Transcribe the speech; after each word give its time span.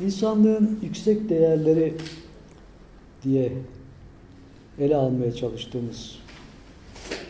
İnsanlığın 0.00 0.78
yüksek 0.82 1.28
değerleri 1.28 1.94
diye 3.24 3.52
ele 4.78 4.96
almaya 4.96 5.32
çalıştığımız 5.32 6.18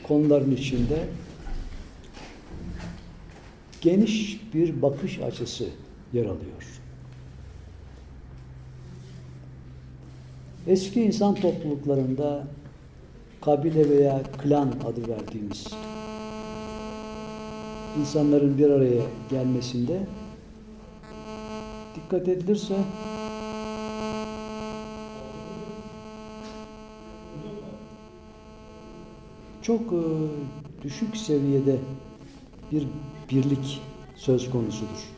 konuların 0.03 0.51
içinde 0.51 1.05
geniş 3.81 4.41
bir 4.55 4.83
bakış 4.83 5.19
açısı 5.19 5.65
yer 6.13 6.25
alıyor. 6.25 6.81
Eski 10.67 11.03
insan 11.03 11.35
topluluklarında 11.35 12.47
kabile 13.41 13.91
veya 13.91 14.23
klan 14.43 14.69
adı 14.69 15.09
verdiğimiz 15.09 15.67
insanların 18.01 18.59
bir 18.59 18.71
araya 18.71 19.03
gelmesinde 19.31 20.07
dikkat 22.05 22.29
edilirse 22.29 22.75
çok 29.63 29.81
e, 29.81 30.03
düşük 30.83 31.17
seviyede 31.17 31.77
bir 32.73 32.87
birlik 33.31 33.81
söz 34.17 34.51
konusudur. 34.51 35.11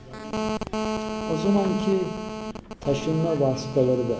O 1.34 1.36
zamanki 1.42 2.04
taşınma 2.80 3.40
vasıtaları 3.40 4.08
da 4.08 4.16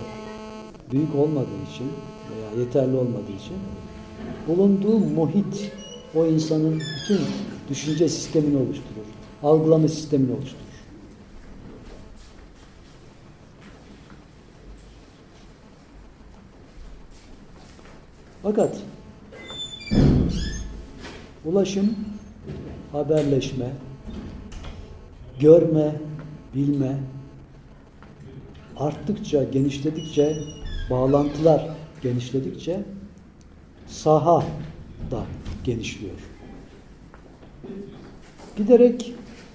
büyük 0.91 1.15
olmadığı 1.15 1.63
için 1.73 1.87
veya 2.31 2.63
yeterli 2.63 2.95
olmadığı 2.95 3.35
için 3.45 3.57
bulunduğu 4.47 4.99
muhit 4.99 5.71
o 6.15 6.25
insanın 6.25 6.73
bütün 6.73 7.19
düşünce 7.69 8.09
sistemini 8.09 8.57
oluşturur. 8.57 9.07
Algılama 9.43 9.87
sistemini 9.87 10.31
oluşturur. 10.31 10.66
Fakat 18.47 18.77
ulaşım, 21.45 21.95
haberleşme, 22.91 23.69
görme, 25.39 25.95
bilme 26.55 26.97
arttıkça, 28.77 29.43
genişledikçe, 29.43 30.37
bağlantılar 30.89 31.69
genişledikçe 32.03 32.83
saha 33.87 34.43
da 35.11 35.25
genişliyor. 35.63 36.19
Giderek 38.57 39.13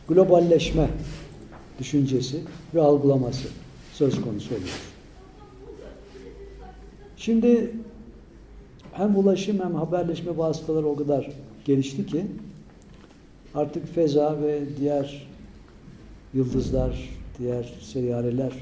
globalleşme 0.09 0.89
düşüncesi 1.79 2.41
ve 2.75 2.81
algılaması 2.81 3.49
söz 3.93 4.21
konusu 4.21 4.55
oluyor. 4.55 4.81
Şimdi 7.17 7.73
hem 8.93 9.17
ulaşım 9.17 9.61
hem 9.61 9.75
haberleşme 9.75 10.39
vasıtaları 10.39 10.87
o 10.87 10.97
kadar 10.97 11.31
gelişti 11.65 12.07
ki 12.07 12.27
artık 13.55 13.95
feza 13.95 14.43
ve 14.43 14.63
diğer 14.81 15.29
yıldızlar, 16.35 17.09
diğer 17.39 17.75
seyyareler 17.81 18.53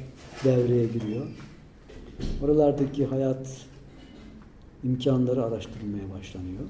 devreye 0.45 0.87
giriyor. 0.87 1.27
Oralardaki 2.43 3.07
hayat 3.07 3.67
imkanları 4.85 5.45
araştırılmaya 5.45 6.05
başlanıyor. 6.19 6.65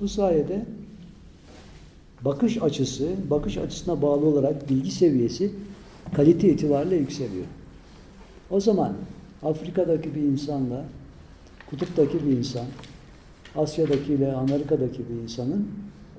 Bu 0.00 0.08
sayede 0.08 0.66
bakış 2.24 2.62
açısı, 2.62 3.08
bakış 3.30 3.58
açısına 3.58 4.02
bağlı 4.02 4.26
olarak 4.26 4.70
bilgi 4.70 4.90
seviyesi 4.90 5.52
kalite 6.14 6.48
itibariyle 6.48 6.96
yükseliyor. 6.96 7.46
O 8.50 8.60
zaman 8.60 8.92
Afrika'daki 9.42 10.14
bir 10.14 10.22
insanla 10.22 10.84
kutuptaki 11.70 12.26
bir 12.26 12.36
insan, 12.36 12.66
Asya'daki 13.56 14.12
ile 14.12 14.32
Amerika'daki 14.32 14.98
bir 15.08 15.22
insanın 15.22 15.68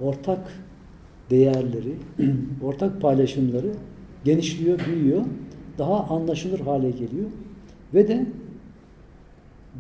ortak 0.02 0.52
değerleri, 1.30 1.96
ortak 2.64 3.02
paylaşımları 3.02 3.72
genişliyor, 4.24 4.80
büyüyor, 4.86 5.26
daha 5.78 6.04
anlaşılır 6.04 6.60
hale 6.60 6.92
geliyor 6.92 7.30
ve 7.94 8.08
de 8.08 8.26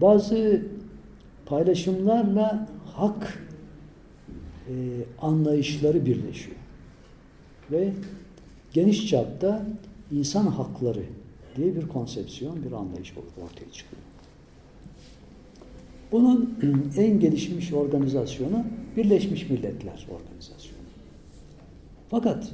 bazı 0.01 0.65
paylaşımlarla 1.45 2.67
hak 2.95 3.47
e, 4.67 4.73
anlayışları 5.21 6.05
birleşiyor. 6.05 6.57
Ve 7.71 7.93
geniş 8.73 9.07
çapta 9.07 9.65
insan 10.11 10.45
hakları 10.45 11.03
diye 11.55 11.75
bir 11.75 11.87
konsepsiyon, 11.87 12.63
bir 12.63 12.71
anlayış 12.71 13.13
ortaya 13.43 13.71
çıkıyor. 13.71 14.01
Bunun 16.11 16.59
en 16.97 17.19
gelişmiş 17.19 17.73
organizasyonu 17.73 18.63
Birleşmiş 18.97 19.49
Milletler 19.49 20.07
Organizasyonu. 20.11 20.81
Fakat 22.09 22.51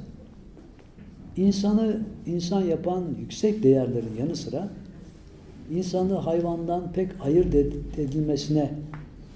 insanı 1.36 2.00
insan 2.26 2.62
yapan 2.62 3.04
yüksek 3.20 3.62
değerlerin 3.62 4.16
yanı 4.18 4.36
sıra 4.36 4.70
insanı 5.70 6.14
hayvandan 6.14 6.92
pek 6.92 7.08
ayırt 7.20 7.54
edilmesine 7.98 8.74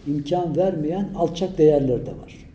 imkan 0.06 0.56
vermeyen 0.56 1.10
alçak 1.16 1.58
değerler 1.58 2.06
de 2.06 2.10
var. 2.10 2.48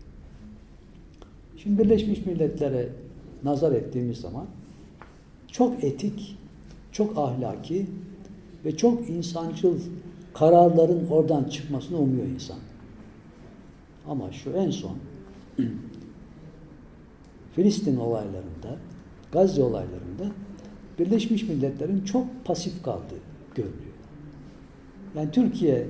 Şimdi 1.58 1.84
Birleşmiş 1.84 2.26
Milletler'e 2.26 2.90
nazar 3.44 3.72
ettiğimiz 3.72 4.18
zaman 4.18 4.46
çok 5.52 5.84
etik, 5.84 6.38
çok 6.92 7.18
ahlaki 7.18 7.86
ve 8.66 8.78
çok 8.78 9.10
insancıl 9.10 9.80
kararların 10.40 11.08
oradan 11.10 11.44
çıkmasını 11.44 11.98
umuyor 11.98 12.26
insan. 12.28 12.58
Ama 14.08 14.32
şu 14.32 14.50
en 14.50 14.70
son 14.70 14.98
Filistin 17.56 17.98
olaylarında, 17.98 18.78
Gazze 19.32 19.64
olaylarında 19.64 20.32
Birleşmiş 21.00 21.44
Milletler'in 21.44 22.04
çok 22.04 22.46
pasif 22.46 22.84
kaldığı 22.84 23.20
görülüyor. 23.56 23.98
Yani 25.16 25.32
Türkiye 25.32 25.88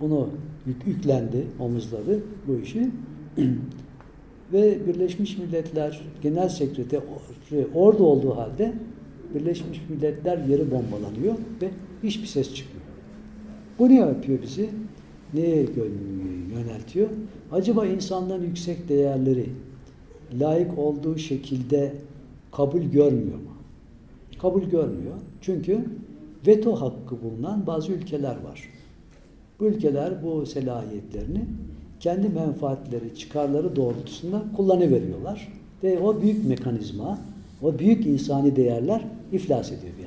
bunu 0.00 0.28
yük, 0.66 0.86
yüklendi, 0.86 1.46
omuzladı 1.58 2.22
bu 2.46 2.56
işi. 2.56 2.90
Ve 4.52 4.86
Birleşmiş 4.86 5.38
Milletler 5.38 6.00
Genel 6.22 6.48
Sekreteri 6.48 7.00
orada 7.74 8.02
olduğu 8.02 8.36
halde 8.36 8.74
Birleşmiş 9.34 9.80
Milletler 9.88 10.38
yeri 10.38 10.70
bombalanıyor 10.70 11.34
ve 11.62 11.70
hiçbir 12.02 12.26
ses 12.26 12.54
çıkmıyor. 12.54 12.85
Bu 13.78 13.88
ne 13.88 13.94
yapıyor 13.94 14.42
bizi? 14.42 14.70
Neye 15.34 15.66
yöneltiyor? 16.54 17.08
Acaba 17.52 17.86
insanların 17.86 18.42
yüksek 18.42 18.88
değerleri 18.88 19.46
layık 20.40 20.78
olduğu 20.78 21.18
şekilde 21.18 21.92
kabul 22.52 22.82
görmüyor 22.82 23.36
mu? 23.36 23.56
Kabul 24.38 24.62
görmüyor. 24.62 25.14
Çünkü 25.40 25.84
veto 26.46 26.74
hakkı 26.74 27.22
bulunan 27.22 27.66
bazı 27.66 27.92
ülkeler 27.92 28.36
var. 28.44 28.68
Bu 29.60 29.66
ülkeler 29.66 30.22
bu 30.22 30.46
selahiyetlerini 30.46 31.44
kendi 32.00 32.28
menfaatleri, 32.28 33.14
çıkarları 33.14 33.76
doğrultusunda 33.76 34.42
kullanıveriyorlar. 34.56 35.52
Ve 35.82 35.98
o 35.98 36.22
büyük 36.22 36.46
mekanizma, 36.46 37.18
o 37.62 37.78
büyük 37.78 38.06
insani 38.06 38.56
değerler 38.56 39.04
iflas 39.32 39.72
ediyor 39.72 39.92
bir. 39.98 40.05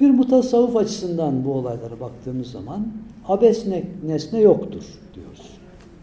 Bir 0.00 0.10
mutasavvuf 0.10 0.76
açısından 0.76 1.44
bu 1.44 1.52
olaylara 1.52 2.00
baktığımız 2.00 2.50
zaman 2.50 2.86
abes 3.28 3.66
nesne 4.06 4.40
yoktur 4.40 4.84
diyoruz. 5.14 5.50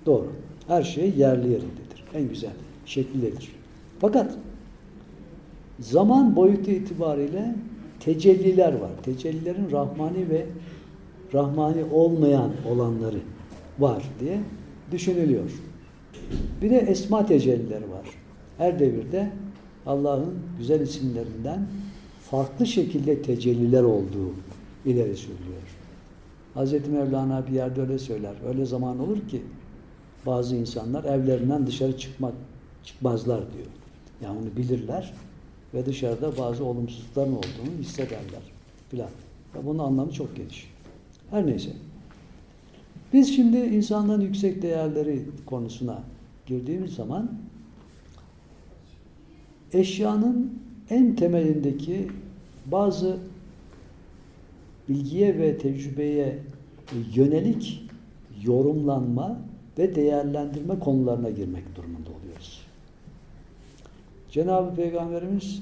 Doğru. 0.05 0.31
Her 0.67 0.83
şey 0.83 1.13
yerli 1.17 1.47
yerindedir. 1.51 2.03
En 2.13 2.29
güzel 2.29 2.51
şekildedir. 2.85 3.51
Fakat 3.99 4.37
zaman 5.79 6.35
boyutu 6.35 6.71
itibariyle 6.71 7.55
tecelliler 7.99 8.73
var. 8.73 8.91
Tecellilerin 9.03 9.71
rahmani 9.71 10.29
ve 10.29 10.45
rahmani 11.33 11.83
olmayan 11.91 12.51
olanları 12.69 13.19
var 13.79 14.03
diye 14.19 14.39
düşünülüyor. 14.91 15.51
Bir 16.61 16.69
de 16.69 16.77
esma 16.77 17.25
tecellileri 17.25 17.91
var. 17.91 18.09
Her 18.57 18.79
devirde 18.79 19.31
Allah'ın 19.85 20.33
güzel 20.57 20.81
isimlerinden 20.81 21.67
farklı 22.31 22.65
şekilde 22.65 23.21
tecelliler 23.21 23.83
olduğu 23.83 24.33
ileri 24.85 25.17
sürülüyor. 25.17 25.61
Hz. 26.55 26.87
Mevlana 26.87 27.47
bir 27.47 27.51
yerde 27.51 27.81
öyle 27.81 27.99
söyler. 27.99 28.33
Öyle 28.47 28.65
zaman 28.65 28.99
olur 28.99 29.27
ki 29.27 29.41
bazı 30.25 30.55
insanlar 30.55 31.03
evlerinden 31.03 31.67
dışarı 31.67 31.97
çıkmak 31.97 32.33
çıkmazlar 32.83 33.39
diyor. 33.53 33.67
Yani 34.21 34.39
onu 34.39 34.57
bilirler 34.57 35.13
ve 35.73 35.85
dışarıda 35.85 36.37
bazı 36.37 36.65
olumsuzlukların 36.65 37.31
olduğunu 37.31 37.79
hissederler 37.79 38.41
filan. 38.89 39.09
Ve 39.55 39.65
bunun 39.65 39.79
anlamı 39.79 40.11
çok 40.11 40.35
geniş. 40.35 40.71
Her 41.29 41.45
neyse. 41.45 41.69
Biz 43.13 43.35
şimdi 43.35 43.57
insanların 43.57 44.21
yüksek 44.21 44.61
değerleri 44.61 45.25
konusuna 45.45 46.03
girdiğimiz 46.45 46.93
zaman 46.93 47.31
eşyanın 49.73 50.64
en 50.89 51.15
temelindeki 51.15 52.07
bazı 52.65 53.17
bilgiye 54.89 55.37
ve 55.37 55.57
tecrübeye 55.57 56.37
yönelik 57.15 57.89
yorumlanma 58.43 59.37
ve 59.77 59.95
değerlendirme 59.95 60.79
konularına 60.79 61.29
girmek 61.29 61.75
durumunda 61.75 62.09
oluyoruz. 62.09 62.61
Cenab-ı 64.31 64.75
Peygamberimiz 64.75 65.61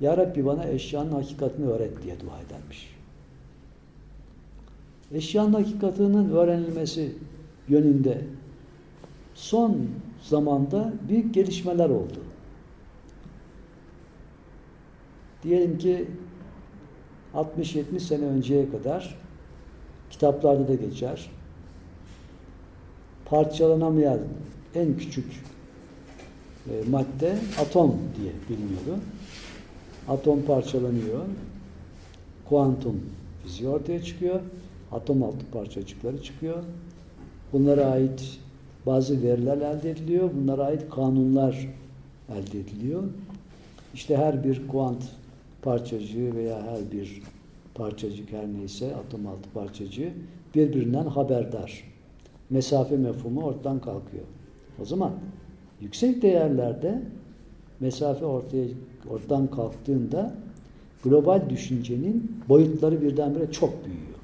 Ya 0.00 0.16
Rabbi 0.16 0.46
bana 0.46 0.64
eşyanın 0.64 1.12
hakikatini 1.12 1.66
öğret 1.66 2.02
diye 2.02 2.20
dua 2.20 2.40
edermiş. 2.40 2.94
Eşyanın 5.12 5.52
hakikatinin 5.52 6.30
öğrenilmesi 6.30 7.14
yönünde 7.68 8.24
son 9.34 9.76
zamanda 10.22 10.92
büyük 11.08 11.34
gelişmeler 11.34 11.88
oldu. 11.90 12.27
Diyelim 15.42 15.78
ki 15.78 16.06
60-70 17.34 18.00
sene 18.00 18.24
önceye 18.24 18.70
kadar 18.70 19.16
kitaplarda 20.10 20.68
da 20.68 20.74
geçer. 20.74 21.30
Parçalanamayan 23.24 24.18
en 24.74 24.96
küçük 24.96 25.44
e, 26.70 26.90
madde 26.90 27.38
atom 27.60 27.96
diye 28.20 28.32
biliniyordu. 28.48 29.02
Atom 30.08 30.42
parçalanıyor. 30.42 31.24
Kuantum 32.48 33.00
fiziği 33.42 33.68
ortaya 33.68 34.02
çıkıyor. 34.02 34.40
Atom 34.92 35.22
altı 35.22 35.46
parçacıkları 35.52 36.22
çıkıyor. 36.22 36.64
Bunlara 37.52 37.86
ait 37.86 38.38
bazı 38.86 39.22
veriler 39.22 39.56
elde 39.56 39.90
ediliyor. 39.90 40.30
Bunlara 40.34 40.64
ait 40.64 40.90
kanunlar 40.90 41.68
elde 42.32 42.60
ediliyor. 42.60 43.02
İşte 43.94 44.16
her 44.16 44.44
bir 44.44 44.68
kuant 44.68 45.02
parçacığı 45.62 46.34
veya 46.34 46.62
her 46.62 46.92
bir 46.92 47.22
parçacık 47.74 48.32
her 48.32 48.46
neyse 48.46 48.96
atom 48.96 49.26
altı 49.26 49.50
parçacığı 49.54 50.12
birbirinden 50.54 51.06
haberdar. 51.06 51.84
Mesafe 52.50 52.96
mefhumu 52.96 53.44
ortadan 53.44 53.80
kalkıyor. 53.80 54.24
O 54.82 54.84
zaman 54.84 55.12
yüksek 55.80 56.22
değerlerde 56.22 57.02
mesafe 57.80 58.24
ortaya 58.24 58.64
ortadan 59.10 59.46
kalktığında 59.46 60.34
global 61.04 61.50
düşüncenin 61.50 62.32
boyutları 62.48 63.02
birdenbire 63.02 63.52
çok 63.52 63.84
büyüyor. 63.84 64.18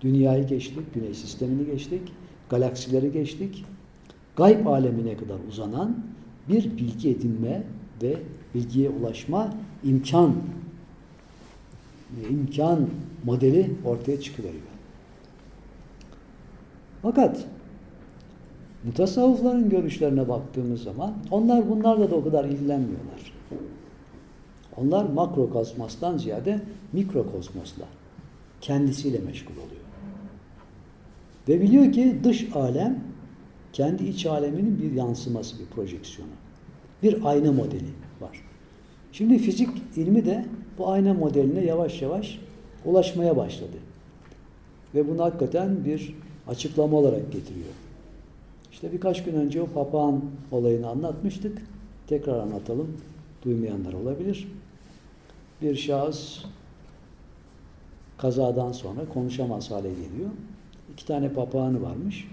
Dünyayı 0.00 0.46
geçtik, 0.46 0.94
güneş 0.94 1.18
sistemini 1.18 1.66
geçtik, 1.66 2.02
galaksileri 2.50 3.12
geçtik. 3.12 3.64
Gayb 4.36 4.66
alemine 4.66 5.16
kadar 5.16 5.36
uzanan 5.48 5.96
bir 6.48 6.76
bilgi 6.76 7.10
edinme 7.10 7.62
ve 8.02 8.16
bilgiye 8.54 8.90
ulaşma 8.90 9.54
imkan 9.86 10.34
imkan 12.30 12.88
modeli 13.24 13.70
ortaya 13.84 14.20
çıkıveriyor. 14.20 14.62
Fakat 17.02 17.46
mutasavvıfların 18.84 19.70
görüşlerine 19.70 20.28
baktığımız 20.28 20.82
zaman 20.82 21.14
onlar 21.30 21.70
bunlarla 21.70 22.10
da 22.10 22.14
o 22.14 22.24
kadar 22.24 22.44
ilgilenmiyorlar. 22.44 23.32
Onlar 24.76 25.04
makrokosmostan 25.04 26.18
ziyade 26.18 26.60
mikrokosmosla 26.92 27.84
kendisiyle 28.60 29.18
meşgul 29.18 29.54
oluyor. 29.54 29.86
Ve 31.48 31.60
biliyor 31.60 31.92
ki 31.92 32.18
dış 32.24 32.56
alem 32.56 33.04
kendi 33.72 34.04
iç 34.04 34.26
aleminin 34.26 34.78
bir 34.78 34.92
yansıması, 34.92 35.58
bir 35.58 35.66
projeksiyonu. 35.66 36.30
Bir 37.02 37.28
ayna 37.28 37.52
modeli 37.52 37.90
var. 38.20 38.42
Şimdi 39.16 39.38
fizik 39.38 39.68
ilmi 39.96 40.24
de 40.24 40.46
bu 40.78 40.88
ayna 40.88 41.14
modeline 41.14 41.64
yavaş 41.64 42.02
yavaş 42.02 42.38
ulaşmaya 42.84 43.36
başladı. 43.36 43.76
Ve 44.94 45.08
bunu 45.08 45.22
hakikaten 45.22 45.84
bir 45.84 46.14
açıklama 46.48 46.96
olarak 46.96 47.32
getiriyor. 47.32 47.68
İşte 48.72 48.92
birkaç 48.92 49.24
gün 49.24 49.34
önce 49.34 49.62
o 49.62 49.66
papağan 49.66 50.20
olayını 50.52 50.88
anlatmıştık. 50.88 51.62
Tekrar 52.06 52.38
anlatalım. 52.38 52.96
Duymayanlar 53.44 53.92
olabilir. 53.92 54.48
Bir 55.62 55.76
şahıs 55.76 56.44
kazadan 58.18 58.72
sonra 58.72 59.00
konuşamaz 59.14 59.70
hale 59.70 59.88
geliyor. 59.88 60.30
İki 60.92 61.06
tane 61.06 61.32
papağanı 61.32 61.82
varmış. 61.82 62.28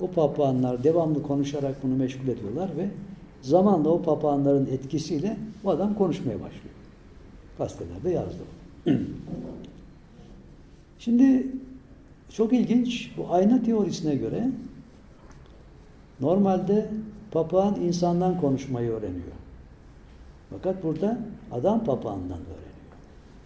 O 0.00 0.10
papağanlar 0.10 0.84
devamlı 0.84 1.22
konuşarak 1.22 1.82
bunu 1.82 1.96
meşgul 1.96 2.28
ediyorlar 2.28 2.70
ve 2.76 2.88
zamanla 3.42 3.88
o 3.88 4.02
papağanların 4.02 4.66
etkisiyle 4.66 5.36
bu 5.64 5.70
adam 5.70 5.94
konuşmaya 5.94 6.34
başlıyor. 6.34 6.74
Gazetelerde 7.58 8.10
yazdı. 8.10 8.42
Şimdi 10.98 11.46
çok 12.28 12.52
ilginç 12.52 13.10
bu 13.16 13.32
ayna 13.32 13.62
teorisine 13.62 14.14
göre 14.14 14.50
normalde 16.20 16.90
papağan 17.30 17.80
insandan 17.80 18.40
konuşmayı 18.40 18.90
öğreniyor. 18.90 19.36
Fakat 20.50 20.84
burada 20.84 21.18
adam 21.52 21.84
papağandan 21.84 22.38
öğreniyor. 22.38 22.66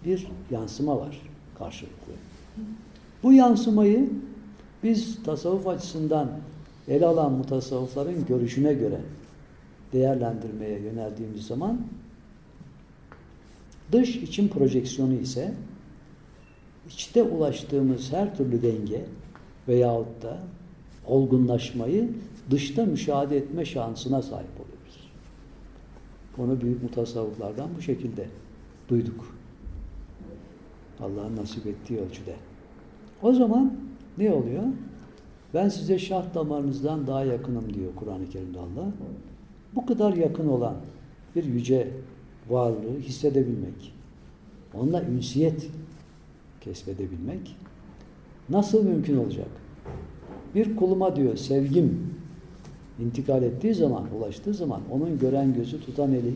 Bir 0.04 0.26
yansıma 0.50 0.98
var 0.98 1.20
karşılıklı. 1.58 2.12
Bu 3.22 3.32
yansımayı 3.32 4.10
biz 4.82 5.22
tasavvuf 5.22 5.66
açısından 5.66 6.30
ele 6.88 7.06
alan 7.06 7.32
mutasavvıfların 7.32 8.26
görüşüne 8.26 8.74
göre 8.74 9.00
değerlendirmeye 9.92 10.80
yöneldiğimiz 10.80 11.46
zaman 11.46 11.80
dış 13.92 14.16
için 14.16 14.48
projeksiyonu 14.48 15.14
ise 15.14 15.54
içte 16.88 17.22
ulaştığımız 17.22 18.12
her 18.12 18.36
türlü 18.36 18.62
denge 18.62 19.04
veyahut 19.68 20.22
da 20.22 20.38
olgunlaşmayı 21.06 22.10
dışta 22.50 22.84
müşahede 22.84 23.36
etme 23.36 23.64
şansına 23.64 24.22
sahip 24.22 24.60
oluyoruz. 24.60 25.10
Onu 26.38 26.60
büyük 26.60 26.82
mutasavvıflardan 26.82 27.68
bu 27.76 27.82
şekilde 27.82 28.28
duyduk. 28.88 29.34
Allah'ın 31.00 31.36
nasip 31.36 31.66
ettiği 31.66 32.00
ölçüde. 32.00 32.34
O 33.22 33.32
zaman 33.32 33.74
ne 34.18 34.32
oluyor? 34.32 34.62
Ben 35.54 35.68
size 35.68 35.98
şah 35.98 36.34
damarınızdan 36.34 37.06
daha 37.06 37.24
yakınım 37.24 37.74
diyor 37.74 37.94
Kur'an-ı 37.96 38.28
Kerim'de 38.28 38.58
Allah. 38.58 38.86
Bu 39.74 39.86
kadar 39.86 40.12
yakın 40.12 40.48
olan 40.48 40.76
bir 41.36 41.44
yüce 41.44 41.88
varlığı 42.48 42.98
hissedebilmek, 42.98 43.94
onunla 44.74 45.02
ünsiyet 45.02 45.68
kesbedebilmek 46.60 47.56
nasıl 48.48 48.84
mümkün 48.84 49.16
olacak? 49.16 49.48
Bir 50.54 50.76
kuluma 50.76 51.16
diyor 51.16 51.36
sevgim 51.36 52.10
intikal 53.00 53.42
ettiği 53.42 53.74
zaman, 53.74 54.04
ulaştığı 54.18 54.54
zaman 54.54 54.80
onun 54.90 55.18
gören 55.18 55.54
gözü, 55.54 55.80
tutan 55.80 56.12
eli, 56.12 56.34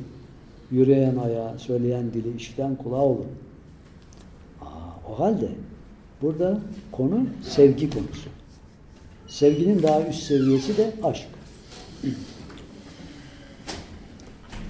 yürüyen 0.71 1.17
ayağı, 1.17 1.59
söyleyen 1.59 2.13
dili, 2.13 2.37
işiten 2.37 2.77
kulağı 2.77 3.03
olur. 3.03 3.25
Aa, 4.61 4.65
o 5.11 5.19
halde 5.19 5.49
burada 6.23 6.61
konu 6.93 7.27
sevgi 7.43 7.91
konusu. 7.91 8.31
Sevginin 9.27 9.83
daha 9.83 10.03
üst 10.03 10.23
seviyesi 10.23 10.77
de 10.77 10.93
aşk. 11.03 11.29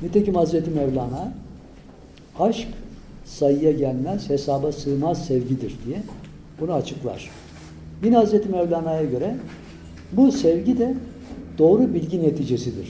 Nitekim 0.03 0.35
Hazreti 0.35 0.71
Mevlana 0.71 1.33
aşk 2.39 2.69
sayıya 3.25 3.73
gelmez, 3.73 4.31
hesaba 4.31 4.73
sığmaz 4.73 5.27
sevgidir 5.27 5.75
diye 5.87 6.03
bunu 6.61 6.73
açıklar. 6.73 7.31
Yine 8.05 8.17
Hazreti 8.17 8.49
Mevlana'ya 8.49 9.05
göre 9.05 9.37
bu 10.13 10.33
sevgi 10.33 10.79
de 10.79 10.95
doğru 11.59 11.95
bilgi 11.95 12.23
neticesidir 12.23 12.89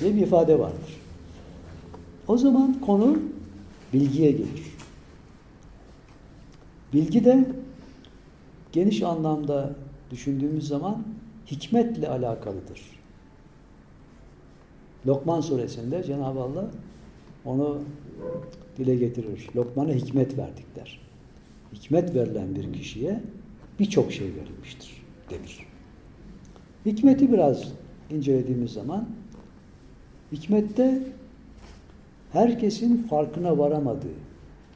diye 0.00 0.16
bir 0.16 0.20
ifade 0.20 0.58
vardır. 0.58 1.00
O 2.28 2.38
zaman 2.38 2.80
konu 2.86 3.18
bilgiye 3.92 4.30
gelir. 4.30 4.72
Bilgi 6.92 7.24
de 7.24 7.44
geniş 8.72 9.02
anlamda 9.02 9.70
düşündüğümüz 10.10 10.68
zaman 10.68 11.02
hikmetle 11.46 12.08
alakalıdır. 12.08 12.91
Lokman 15.06 15.40
suresinde 15.40 16.02
Cenab-ı 16.02 16.40
Allah 16.40 16.70
onu 17.44 17.82
dile 18.78 18.96
getirir. 18.96 19.48
Lokman'a 19.56 19.92
hikmet 19.92 20.38
verdik 20.38 20.76
der. 20.76 21.00
Hikmet 21.74 22.14
verilen 22.14 22.54
bir 22.54 22.72
kişiye 22.72 23.22
birçok 23.78 24.12
şey 24.12 24.26
verilmiştir 24.26 25.02
denir. 25.30 25.66
Hikmeti 26.86 27.32
biraz 27.32 27.72
incelediğimiz 28.10 28.72
zaman 28.72 29.08
hikmette 30.32 31.02
herkesin 32.32 33.02
farkına 33.02 33.58
varamadığı 33.58 34.14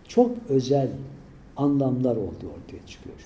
çok 0.09 0.31
özel 0.49 0.89
anlamlar 1.57 2.17
olduğu 2.17 2.49
ortaya 2.49 2.87
çıkıyor. 2.87 3.17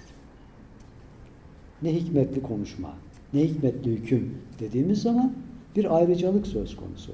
Ne 1.82 1.94
hikmetli 1.94 2.42
konuşma, 2.42 2.94
ne 3.34 3.40
hikmetli 3.40 3.90
hüküm 3.90 4.38
dediğimiz 4.60 5.02
zaman 5.02 5.32
bir 5.76 5.96
ayrıcalık 5.96 6.46
söz 6.46 6.76
konusu. 6.76 7.12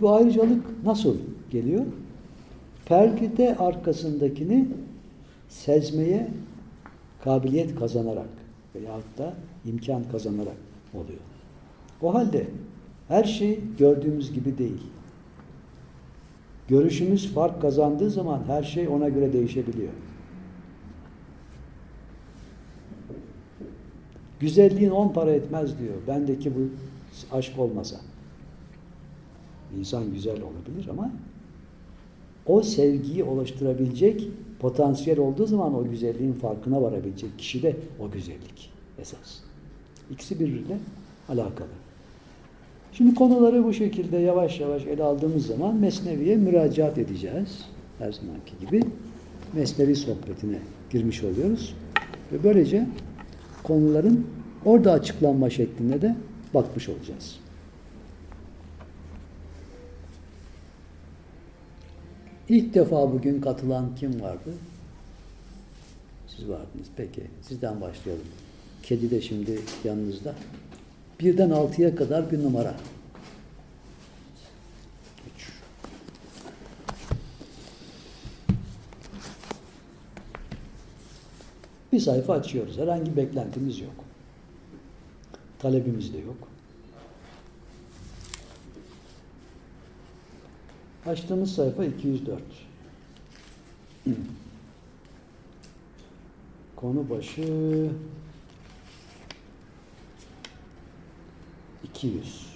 Bu 0.00 0.12
ayrıcalık 0.12 0.84
nasıl 0.84 1.16
geliyor? 1.50 1.84
Perde 2.86 3.56
arkasındakini 3.56 4.68
sezmeye 5.48 6.28
kabiliyet 7.24 7.74
kazanarak 7.74 8.28
veyahut 8.74 9.18
da 9.18 9.34
imkan 9.66 10.02
kazanarak 10.12 10.56
oluyor. 10.94 11.20
O 12.02 12.14
halde 12.14 12.46
her 13.08 13.24
şey 13.24 13.60
gördüğümüz 13.78 14.32
gibi 14.32 14.58
değil. 14.58 14.82
Görüşümüz 16.68 17.32
fark 17.34 17.62
kazandığı 17.62 18.10
zaman 18.10 18.42
her 18.46 18.62
şey 18.62 18.88
ona 18.88 19.08
göre 19.08 19.32
değişebiliyor. 19.32 19.92
Güzelliğin 24.40 24.90
on 24.90 25.08
para 25.08 25.30
etmez 25.30 25.78
diyor. 25.78 25.94
Bendeki 26.08 26.54
bu 26.54 26.58
aşk 27.32 27.58
olmasa. 27.58 27.96
İnsan 29.78 30.12
güzel 30.12 30.42
olabilir 30.42 30.88
ama 30.90 31.12
o 32.46 32.62
sevgiyi 32.62 33.24
oluşturabilecek 33.24 34.28
potansiyel 34.60 35.18
olduğu 35.18 35.46
zaman 35.46 35.74
o 35.74 35.84
güzelliğin 35.90 36.32
farkına 36.32 36.82
varabilecek 36.82 37.38
kişi 37.38 37.62
de 37.62 37.76
o 38.00 38.10
güzellik 38.10 38.70
esas. 38.98 39.38
İkisi 40.10 40.40
birbiriyle 40.40 40.78
alakalı. 41.28 41.68
Şimdi 42.92 43.14
konuları 43.14 43.64
bu 43.64 43.72
şekilde 43.72 44.16
yavaş 44.16 44.60
yavaş 44.60 44.86
ele 44.86 45.02
aldığımız 45.02 45.46
zaman 45.46 45.74
Mesnevi'ye 45.74 46.36
müracaat 46.36 46.98
edeceğiz. 46.98 47.64
Her 47.98 48.12
zamanki 48.12 48.52
gibi 48.60 48.82
Mesnevi 49.52 49.96
sohbetine 49.96 50.58
girmiş 50.90 51.24
oluyoruz. 51.24 51.74
Ve 52.32 52.44
böylece 52.44 52.86
konuların 53.62 54.26
orada 54.64 54.92
açıklanma 54.92 55.50
şeklinde 55.50 56.02
de 56.02 56.16
bakmış 56.54 56.88
olacağız. 56.88 57.38
İlk 62.48 62.74
defa 62.74 63.12
bugün 63.12 63.40
katılan 63.40 63.94
kim 63.96 64.20
vardı? 64.20 64.50
Siz 66.28 66.48
vardınız. 66.48 66.88
Peki. 66.96 67.22
Sizden 67.42 67.80
başlayalım. 67.80 68.26
Kedi 68.82 69.10
de 69.10 69.20
şimdi 69.20 69.60
yanınızda. 69.84 70.34
Birden 71.20 71.50
altıya 71.50 71.96
kadar 71.96 72.30
bir 72.32 72.42
numara. 72.42 72.74
Bir 81.92 82.00
sayfa 82.00 82.32
açıyoruz. 82.32 82.78
Herhangi 82.78 83.16
beklentimiz 83.16 83.80
yok. 83.80 84.09
Talebimiz 85.60 86.14
de 86.14 86.18
yok. 86.18 86.48
Açtığımız 91.06 91.54
sayfa 91.54 91.84
204. 91.84 92.42
Konu 96.76 97.10
başı 97.10 97.90
200. 101.84 102.46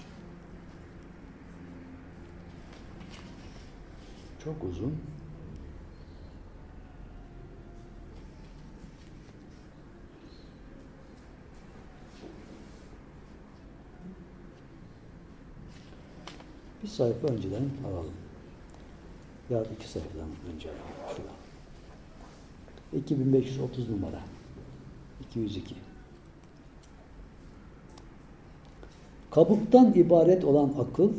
Çok 4.44 4.64
uzun. 4.64 5.13
Bir 16.84 16.88
sayfa 16.88 17.28
önceden 17.28 17.62
alalım. 17.86 18.12
Ya 19.50 19.60
da 19.60 19.68
iki 19.78 19.88
sayfadan 19.88 20.28
önce 20.54 20.68
alalım. 20.68 21.16
Şurada. 21.16 21.32
2530 23.00 23.88
numara. 23.90 24.20
202. 25.30 25.74
Kabuktan 29.30 29.92
ibaret 29.94 30.44
olan 30.44 30.72
akıl 30.78 31.12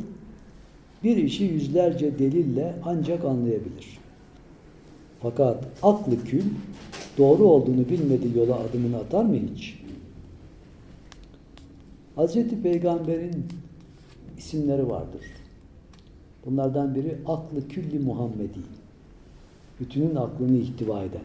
bir 1.04 1.16
işi 1.16 1.44
yüzlerce 1.44 2.18
delille 2.18 2.76
ancak 2.84 3.24
anlayabilir. 3.24 3.98
Fakat 5.22 5.64
aklı 5.82 6.24
kül 6.24 6.44
doğru 7.18 7.44
olduğunu 7.44 7.88
bilmediği 7.88 8.38
yola 8.38 8.60
adımını 8.60 8.96
atar 8.96 9.24
mı 9.24 9.36
hiç? 9.36 9.78
Hazreti 12.16 12.62
Peygamber'in 12.62 13.46
isimleri 14.38 14.88
vardır. 14.88 15.22
Bunlardan 16.46 16.94
biri 16.94 17.18
aklı 17.26 17.68
külli 17.68 17.98
Muhammedi. 17.98 18.58
Bütünün 19.80 20.14
aklını 20.14 20.56
ihtiva 20.56 21.02
eden 21.02 21.24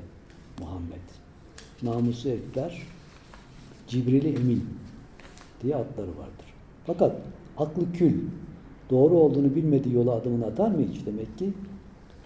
Muhammed. 0.59 1.07
Namusu 1.83 2.29
ekber, 2.29 2.81
Cibrili 3.87 4.27
Emin 4.27 4.63
diye 5.63 5.75
adları 5.75 6.07
vardır. 6.07 6.45
Fakat 6.85 7.15
aklı 7.57 7.91
kül, 7.93 8.21
doğru 8.89 9.13
olduğunu 9.13 9.55
bilmediği 9.55 9.95
yola 9.95 10.11
adımını 10.11 10.45
atar 10.45 10.71
mı 10.71 10.81
hiç? 10.91 11.05
Demek 11.05 11.37
ki 11.37 11.53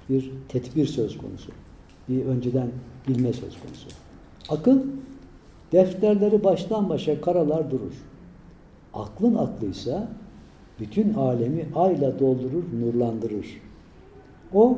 bir 0.10 0.32
tedbir 0.48 0.86
söz 0.86 1.18
konusu. 1.18 1.52
Bir 2.10 2.25
önceden 2.25 2.72
bilme 3.08 3.34
söz 3.34 3.60
konusu. 3.60 3.88
Akıl, 4.50 4.80
defterleri 5.72 6.44
baştan 6.44 6.90
başa 6.90 7.22
karalar 7.22 7.72
durur. 7.72 7.94
Aklın 8.94 9.36
aklıysa 9.36 10.08
bütün 10.79 11.13
alemi 11.13 11.65
ayla 11.75 12.20
doldurur, 12.20 12.63
nurlandırır. 12.82 13.46
O, 14.53 14.77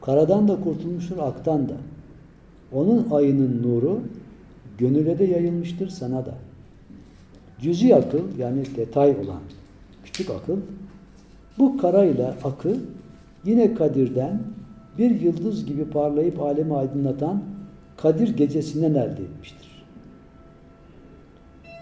karadan 0.00 0.48
da 0.48 0.60
kurtulmuştur, 0.60 1.18
aktan 1.18 1.68
da. 1.68 1.74
Onun 2.72 3.10
ayının 3.10 3.62
nuru, 3.62 4.00
gönüle 4.78 5.18
de 5.18 5.24
yayılmıştır 5.24 5.88
sana 5.88 6.26
da. 6.26 6.34
Cüzi 7.60 7.96
akıl 7.96 8.38
yani 8.38 8.62
detay 8.76 9.10
olan 9.10 9.40
küçük 10.04 10.30
akıl 10.30 10.56
bu 11.58 11.78
karayla 11.78 12.34
akı 12.44 12.76
yine 13.44 13.74
Kadir'den 13.74 14.40
bir 14.98 15.20
yıldız 15.20 15.66
gibi 15.66 15.84
parlayıp 15.84 16.42
alemi 16.42 16.76
aydınlatan 16.76 17.42
Kadir 17.96 18.36
gecesinden 18.36 18.90
elde 18.90 19.22
etmiştir. 19.22 19.84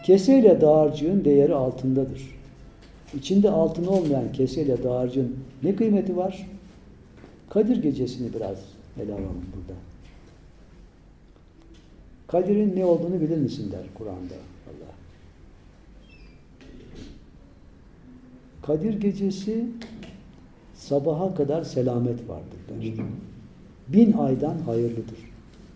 Keseyle 0.04 0.60
dağarcığın 0.60 1.24
değeri 1.24 1.54
altındadır. 1.54 2.34
İçinde 3.14 3.50
altın 3.50 3.86
olmayan 3.86 4.32
keseyle 4.32 4.82
dağarcığın 4.84 5.36
ne 5.62 5.76
kıymeti 5.76 6.16
var? 6.16 6.46
Kadir 7.50 7.82
gecesini 7.82 8.34
biraz 8.34 8.58
ele 9.00 9.12
alalım 9.12 9.44
burada. 9.56 9.78
Kadir'in 12.26 12.76
ne 12.76 12.84
olduğunu 12.84 13.20
bilir 13.20 13.38
misin 13.38 13.72
der 13.72 13.82
Kur'an'da 13.94 14.34
Allah. 14.68 14.92
Kadir 18.62 19.00
gecesi 19.00 19.66
sabaha 20.74 21.34
kadar 21.34 21.62
selamet 21.62 22.28
vardır 22.28 22.58
der. 22.68 23.04
Bin 23.88 24.12
aydan 24.12 24.58
hayırlıdır. 24.58 25.18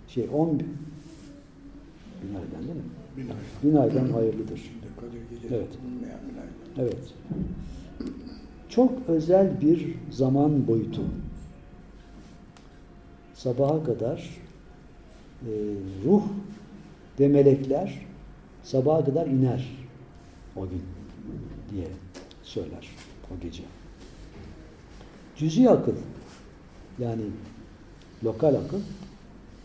Şey 0.08 0.28
on 0.34 0.50
bin. 0.60 0.68
Bin 2.22 2.34
aydan 2.34 2.62
değil 2.68 2.76
mi? 2.76 2.82
Bin 3.16 3.28
ay. 3.28 3.36
Bin 3.62 3.76
aydan 3.76 4.12
hayırlıdır. 4.12 4.60
Kadir 5.00 5.20
gecesi 5.30 5.54
Evet. 5.54 5.68
bulunmayan 5.82 6.20
bin 6.30 6.34
aydan. 6.38 6.67
Evet. 6.78 7.14
Çok 8.68 8.92
özel 9.08 9.60
bir 9.60 9.94
zaman 10.10 10.66
boyutu. 10.66 11.02
Sabaha 13.34 13.84
kadar 13.84 14.40
e, 15.42 15.50
ruh 16.04 16.22
ve 17.20 17.28
melekler 17.28 18.06
sabaha 18.62 19.04
kadar 19.04 19.26
iner 19.26 19.68
o 20.56 20.68
gün 20.68 20.82
diye 21.70 21.86
söyler 22.42 22.88
o 23.30 23.40
gece. 23.42 23.62
Cüzi 25.36 25.70
akıl 25.70 25.94
yani 26.98 27.22
lokal 28.24 28.54
akıl 28.54 28.80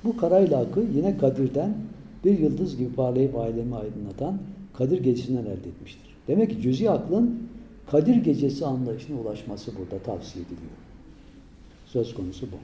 bu 0.03 0.17
karayla 0.17 0.61
akıl 0.61 0.95
yine 0.95 1.17
Kadir'den 1.17 1.77
bir 2.25 2.39
yıldız 2.39 2.77
gibi 2.77 2.93
parlayıp 2.95 3.37
ailemi 3.37 3.75
aydınlatan 3.75 4.37
Kadir 4.73 5.03
gecesinden 5.03 5.41
elde 5.41 5.69
etmiştir. 5.69 6.15
Demek 6.27 6.49
ki 6.49 6.61
cüzi 6.61 6.89
aklın 6.89 7.39
Kadir 7.91 8.15
gecesi 8.15 8.65
anlayışına 8.65 9.19
ulaşması 9.19 9.71
burada 9.79 10.03
tavsiye 10.03 10.45
ediliyor. 10.45 10.71
Söz 11.85 12.13
konusu 12.13 12.47
bu. 12.51 12.55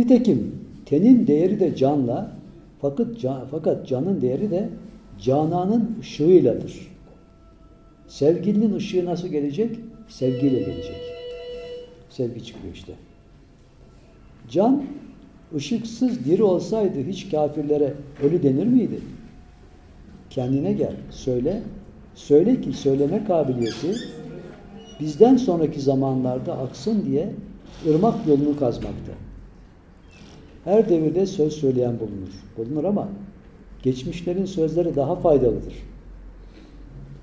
Nitekim 0.00 0.54
tenin 0.86 1.26
değeri 1.26 1.60
de 1.60 1.76
canla 1.76 2.32
fakat 2.80 3.20
can, 3.20 3.46
fakat 3.50 3.88
canın 3.88 4.20
değeri 4.20 4.50
de 4.50 4.68
cananın 5.20 5.96
ışığıyladır. 6.00 6.96
Sevgilinin 8.08 8.74
ışığı 8.74 9.04
nasıl 9.04 9.28
gelecek? 9.28 9.76
Sevgiyle 10.08 10.58
gelecek. 10.58 10.96
Sevgi 12.10 12.44
çıkıyor 12.44 12.74
işte. 12.74 12.92
Can 14.50 14.84
ışıksız 15.54 16.24
diri 16.24 16.42
olsaydı 16.42 17.02
hiç 17.08 17.30
kafirlere 17.30 17.94
ölü 18.22 18.42
denir 18.42 18.66
miydi? 18.66 19.00
Kendine 20.36 20.72
gel, 20.72 20.94
söyle. 21.10 21.62
Söyle 22.14 22.60
ki 22.60 22.72
söyleme 22.72 23.24
kabiliyeti 23.24 23.94
bizden 25.00 25.36
sonraki 25.36 25.80
zamanlarda 25.80 26.58
aksın 26.58 27.04
diye 27.06 27.32
ırmak 27.88 28.26
yolunu 28.26 28.58
kazmakta. 28.58 29.12
Her 30.64 30.88
devirde 30.88 31.26
söz 31.26 31.52
söyleyen 31.52 32.00
bulunur. 32.00 32.32
Bulunur 32.56 32.84
ama 32.84 33.08
geçmişlerin 33.82 34.44
sözleri 34.44 34.96
daha 34.96 35.16
faydalıdır. 35.16 35.74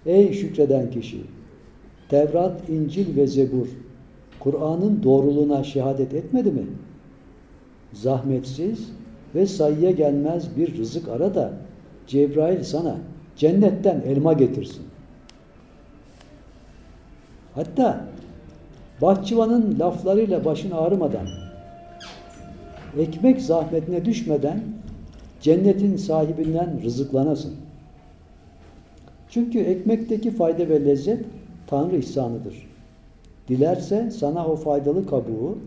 Ey 0.06 0.34
şükreden 0.34 0.92
kişi! 0.92 1.22
Tevrat, 2.10 2.70
İncil 2.70 3.16
ve 3.16 3.28
Zebur 3.28 3.68
Kur'an'ın 4.40 5.04
doğruluğuna 5.04 5.64
şehadet 5.64 6.14
etmedi 6.14 6.52
mi? 6.52 6.66
Zahmetsiz 7.94 8.90
ve 9.36 9.46
sayıya 9.46 9.92
gelmez 9.92 10.58
bir 10.58 10.78
rızık 10.78 11.08
ara 11.08 11.36
da 11.36 11.63
Cebrail 12.08 12.64
sana 12.64 12.98
cennetten 13.36 14.02
elma 14.08 14.34
getirsin. 14.34 14.84
Hatta 17.56 18.06
bahçıvanın 19.02 19.80
laflarıyla 19.80 20.46
başın 20.46 20.72
ağrımadan, 20.72 21.28
ekmek 23.00 23.42
zahmetine 23.42 24.06
düşmeden 24.06 24.64
cennetin 25.42 25.98
sahibinden 25.98 26.84
rızıklanasın. 26.84 27.54
Çünkü 29.30 29.60
ekmekteki 29.60 30.32
fayda 30.32 30.70
ve 30.70 30.86
lezzet 30.86 31.26
Tanrı 31.68 31.96
ihsanıdır. 31.96 32.68
Dilerse 33.48 34.12
sana 34.12 34.48
o 34.48 34.56
faydalı 34.56 35.08
kabuğu 35.08 35.58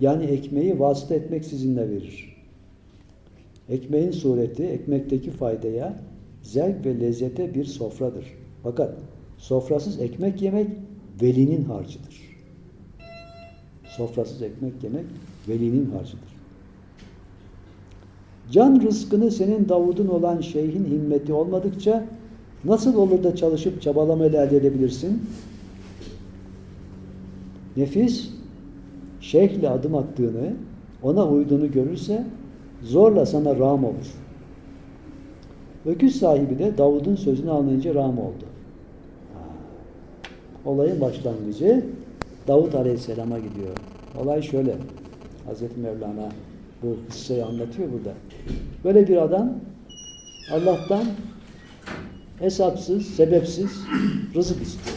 yani 0.00 0.24
ekmeği 0.24 0.80
vasıta 0.80 1.14
etmek 1.14 1.44
sizinle 1.44 1.90
verir. 1.90 2.27
Ekmeğin 3.68 4.10
sureti 4.10 4.64
ekmekteki 4.64 5.30
faydaya, 5.30 6.00
zevk 6.42 6.86
ve 6.86 7.00
lezzete 7.00 7.54
bir 7.54 7.64
sofradır. 7.64 8.24
Fakat 8.62 8.94
sofrasız 9.38 10.00
ekmek 10.00 10.42
yemek 10.42 10.66
velinin 11.22 11.64
harcıdır. 11.64 12.38
Sofrasız 13.84 14.42
ekmek 14.42 14.84
yemek 14.84 15.04
velinin 15.48 15.90
harcıdır. 15.90 16.38
Can 18.50 18.82
rızkını 18.82 19.30
senin 19.30 19.68
Davud'un 19.68 20.08
olan 20.08 20.40
şeyhin 20.40 20.84
himmeti 20.84 21.32
olmadıkça 21.32 22.04
nasıl 22.64 22.94
olur 22.96 23.24
da 23.24 23.36
çalışıp 23.36 23.82
çabalamayla 23.82 24.44
elde 24.44 24.56
edebilirsin? 24.56 25.22
Nefis 27.76 28.30
şeyhle 29.20 29.68
adım 29.68 29.94
attığını, 29.94 30.52
ona 31.02 31.28
uyduğunu 31.28 31.72
görürse 31.72 32.26
zorla 32.82 33.26
sana 33.26 33.56
ram 33.56 33.84
olur. 33.84 34.14
Öküz 35.86 36.18
sahibi 36.18 36.58
de 36.58 36.78
Davud'un 36.78 37.16
sözünü 37.16 37.50
anlayınca 37.50 37.94
ram 37.94 38.18
oldu. 38.18 38.44
Olayın 40.64 41.00
başlangıcı 41.00 41.84
Davut 42.48 42.74
Aleyhisselam'a 42.74 43.38
gidiyor. 43.38 43.76
Olay 44.22 44.42
şöyle. 44.42 44.76
Hazreti 45.46 45.80
Mevlana 45.80 46.28
bu 46.82 46.96
kıssayı 47.10 47.46
anlatıyor 47.46 47.88
burada. 47.92 48.12
Böyle 48.84 49.08
bir 49.08 49.16
adam 49.16 49.52
Allah'tan 50.52 51.04
hesapsız, 52.38 53.06
sebepsiz 53.06 53.70
rızık 54.34 54.62
istiyor. 54.62 54.96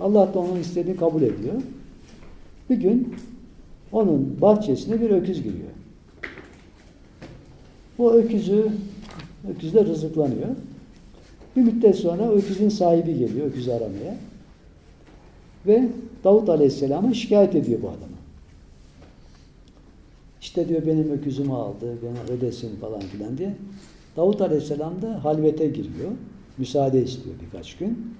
Allah 0.00 0.34
da 0.34 0.38
onun 0.38 0.60
istediğini 0.60 0.96
kabul 0.96 1.22
ediyor. 1.22 1.62
Bir 2.70 2.76
gün 2.76 3.14
onun 3.92 4.40
bahçesine 4.40 5.00
bir 5.00 5.10
öküz 5.10 5.42
giriyor. 5.42 5.70
O 7.98 8.12
öküzü 8.12 8.72
öküzle 9.50 9.84
rızıklanıyor. 9.84 10.48
Bir 11.56 11.62
müddet 11.62 11.96
sonra 11.96 12.32
öküzün 12.32 12.68
sahibi 12.68 13.18
geliyor 13.18 13.46
öküzü 13.46 13.70
aramaya. 13.70 14.16
Ve 15.66 15.88
Davut 16.24 16.48
Aleyhisselam'a 16.48 17.14
şikayet 17.14 17.54
ediyor 17.54 17.82
bu 17.82 17.88
adamı. 17.88 18.14
İşte 20.40 20.68
diyor 20.68 20.86
benim 20.86 21.10
öküzümü 21.10 21.52
aldı, 21.52 21.96
bana 22.02 22.36
ödesin 22.36 22.76
falan 22.76 23.00
filan 23.00 23.38
diye. 23.38 23.54
Davut 24.16 24.40
Aleyhisselam 24.40 25.02
da 25.02 25.24
halvete 25.24 25.66
giriyor. 25.66 26.10
Müsaade 26.58 27.02
istiyor 27.02 27.36
birkaç 27.46 27.76
gün. 27.76 28.14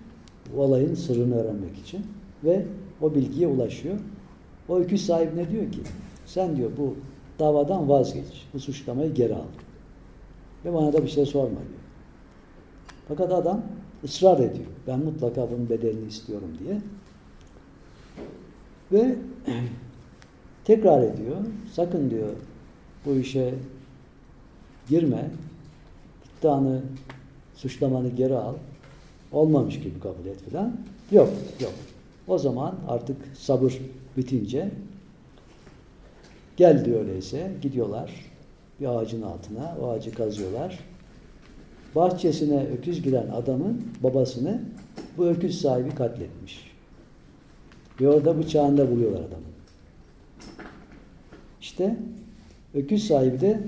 Olayın 0.57 0.95
sırrını 0.95 1.35
öğrenmek 1.35 1.79
için. 1.79 2.01
Ve 2.45 2.67
o 3.03 3.15
bilgiye 3.15 3.47
ulaşıyor. 3.47 3.99
O 4.69 4.79
öküz 4.79 5.07
sahibine 5.07 5.51
diyor 5.51 5.73
ki 5.73 5.79
sen 6.27 6.57
diyor 6.57 6.71
bu 6.79 6.95
davadan 7.39 7.89
vazgeç. 7.89 8.47
Bu 8.55 8.61
suçlamayı 8.61 9.15
geri 9.15 9.35
al. 9.35 9.45
Ve 10.65 10.75
bana 10.75 10.93
da 10.93 11.03
bir 11.03 11.09
şey 11.09 11.27
sorma 11.27 11.49
diyor. 11.49 11.85
Fakat 13.09 13.33
adam 13.33 13.63
ısrar 14.05 14.39
ediyor. 14.39 14.67
Ben 14.87 14.99
mutlaka 14.99 15.51
bunun 15.51 15.69
bedelini 15.71 16.09
istiyorum 16.09 16.59
diye. 16.59 16.81
Ve 18.93 19.17
tekrar 20.65 21.03
ediyor. 21.03 21.37
Sakın 21.73 22.11
diyor 22.11 22.29
bu 23.07 23.15
işe 23.15 23.55
girme. 24.89 25.31
İddianı, 26.39 26.83
suçlamanı 27.55 28.09
geri 28.09 28.35
al. 28.35 28.55
Olmamış 29.33 29.81
gibi 29.81 30.01
kabul 30.01 30.27
et 30.27 30.43
filan. 30.49 30.77
Yok, 31.13 31.29
yok. 31.61 31.73
O 32.29 32.39
zaman 32.39 32.75
artık 32.89 33.17
sabır 33.35 33.81
bitince 34.17 34.71
gel 36.57 36.85
diyor 36.85 37.01
öyleyse. 37.01 37.53
Gidiyorlar 37.63 38.34
bir 38.81 38.87
ağacın 38.87 39.23
altına. 39.23 39.77
O 39.83 39.89
ağacı 39.89 40.15
kazıyorlar. 40.15 40.79
Bahçesine 41.95 42.67
öküz 42.79 43.03
giren 43.03 43.29
adamın 43.29 43.83
babasını 44.03 44.61
bu 45.19 45.27
öküz 45.27 45.61
sahibi 45.61 45.95
katletmiş. 45.95 46.71
Ve 48.01 48.09
orada 48.09 48.39
bıçağında 48.39 48.91
buluyorlar 48.91 49.21
adamı. 49.21 49.55
İşte 51.61 51.97
öküz 52.75 53.07
sahibi 53.07 53.41
de 53.41 53.61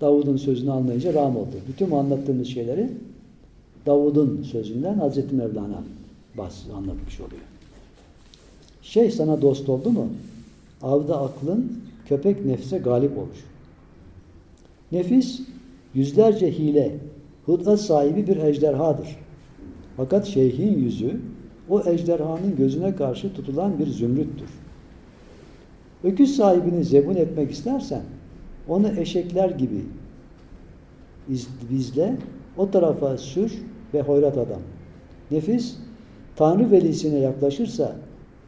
Davud'un 0.00 0.36
sözünü 0.36 0.70
anlayınca 0.70 1.14
ram 1.14 1.36
oldu. 1.36 1.56
Bütün 1.68 1.90
anlattığımız 1.90 2.46
şeyleri 2.46 2.90
Davud'un 3.86 4.42
sözünden 4.42 4.94
Hazreti 4.94 5.34
Mevlana 5.34 5.82
bahs 6.38 6.70
anlatmış 6.76 7.20
oluyor. 7.20 7.42
Şey 8.82 9.10
sana 9.10 9.42
dost 9.42 9.68
oldu 9.68 9.90
mu? 9.90 10.08
Avda 10.82 11.20
aklın 11.20 11.82
köpek 12.08 12.46
nefse 12.46 12.78
galip 12.78 13.18
olur. 13.18 13.44
Nefis 14.96 15.40
yüzlerce 15.94 16.58
hile, 16.58 16.94
hıdat 17.46 17.80
sahibi 17.80 18.26
bir 18.26 18.36
ejderhadır. 18.36 19.08
Fakat 19.96 20.26
şeyhin 20.26 20.78
yüzü 20.78 21.20
o 21.68 21.82
ejderhanın 21.86 22.56
gözüne 22.58 22.96
karşı 22.96 23.34
tutulan 23.34 23.78
bir 23.78 23.86
zümrüttür. 23.86 24.48
Öküz 26.04 26.36
sahibini 26.36 26.84
zebun 26.84 27.14
etmek 27.14 27.50
istersen 27.50 28.02
onu 28.68 28.88
eşekler 28.88 29.50
gibi 29.50 29.84
bizle 31.70 32.16
o 32.56 32.70
tarafa 32.70 33.18
sür 33.18 33.52
ve 33.94 34.02
hoyrat 34.02 34.38
adam. 34.38 34.60
Nefis 35.30 35.76
Tanrı 36.36 36.70
velisine 36.70 37.18
yaklaşırsa 37.18 37.96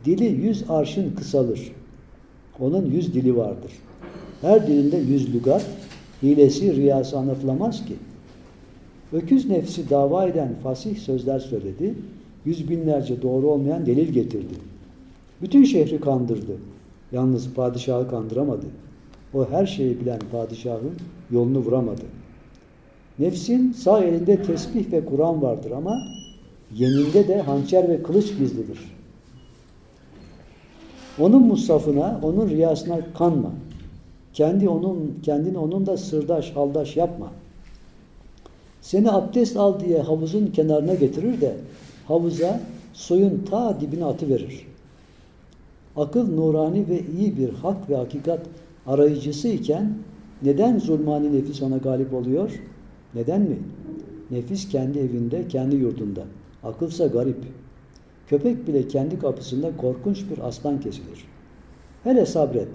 dili 0.05 0.25
yüz 0.25 0.65
arşın 0.71 1.15
kısalır. 1.15 1.73
Onun 2.61 2.87
yüz 2.87 3.15
dili 3.15 3.37
vardır. 3.37 3.73
Her 4.41 4.67
dilinde 4.67 4.97
yüz 4.97 5.35
lügat, 5.35 5.67
hilesi, 6.23 6.77
riyası 6.77 7.19
anlatılamaz 7.19 7.85
ki. 7.85 7.95
Öküz 9.13 9.51
nefsi 9.51 9.91
dava 9.91 10.27
eden 10.27 10.55
fasih 10.63 10.99
sözler 10.99 11.39
söyledi. 11.39 11.95
Yüz 12.45 12.71
binlerce 12.71 13.23
doğru 13.23 13.47
olmayan 13.47 13.87
delil 13.87 14.09
getirdi. 14.09 14.55
Bütün 15.43 15.65
şehri 15.65 16.01
kandırdı. 16.01 16.57
Yalnız 17.13 17.55
padişahı 17.55 18.11
kandıramadı. 18.11 18.67
O 19.35 19.51
her 19.51 19.67
şeyi 19.67 20.01
bilen 20.01 20.21
padişahın 20.33 20.93
yolunu 21.31 21.59
vuramadı. 21.59 22.03
Nefsin 23.19 23.73
sağ 23.73 24.05
elinde 24.05 24.43
tesbih 24.43 24.93
ve 24.93 25.05
Kur'an 25.05 25.43
vardır 25.43 25.71
ama 25.71 26.03
yeninde 26.75 27.29
de 27.29 27.41
hançer 27.41 27.89
ve 27.89 28.03
kılıç 28.03 28.39
gizlidir. 28.39 28.79
Onun 31.19 31.43
musafına, 31.43 32.21
onun 32.23 32.49
riyasına 32.51 33.01
kanma. 33.19 33.53
Kendi 34.33 34.69
onun, 34.69 35.19
kendini 35.23 35.59
onun 35.59 35.87
da 35.87 35.97
sırdaş, 35.97 36.57
haldaş 36.57 36.97
yapma. 36.97 37.33
Seni 38.81 39.11
abdest 39.11 39.57
al 39.57 39.81
diye 39.81 40.03
havuzun 40.03 40.47
kenarına 40.47 40.95
getirir 40.95 41.41
de 41.41 41.57
havuza 42.09 42.61
suyun 42.93 43.45
ta 43.51 43.81
dibine 43.81 44.05
atıverir. 44.05 44.67
Akıl 45.97 46.35
nurani 46.35 46.89
ve 46.89 47.03
iyi 47.19 47.37
bir 47.37 47.49
hak 47.49 47.91
ve 47.91 47.97
hakikat 47.97 48.41
arayıcısı 48.87 49.49
iken 49.49 49.95
neden 50.43 50.79
zulmani 50.79 51.37
nefis 51.37 51.63
ona 51.63 51.77
galip 51.77 52.15
oluyor? 52.15 52.61
Neden 53.15 53.41
mi? 53.41 53.59
Nefis 54.31 54.69
kendi 54.69 54.99
evinde, 54.99 55.49
kendi 55.49 55.77
yurdunda. 55.77 56.25
Akılsa 56.63 57.07
garip. 57.07 57.45
Köpek 58.27 58.67
bile 58.67 58.89
kendi 58.89 59.19
kapısında 59.19 59.77
korkunç 59.77 60.25
bir 60.31 60.49
aslan 60.49 60.81
kesilir. 60.81 61.25
Hele 62.05 62.27
sabret. 62.27 62.69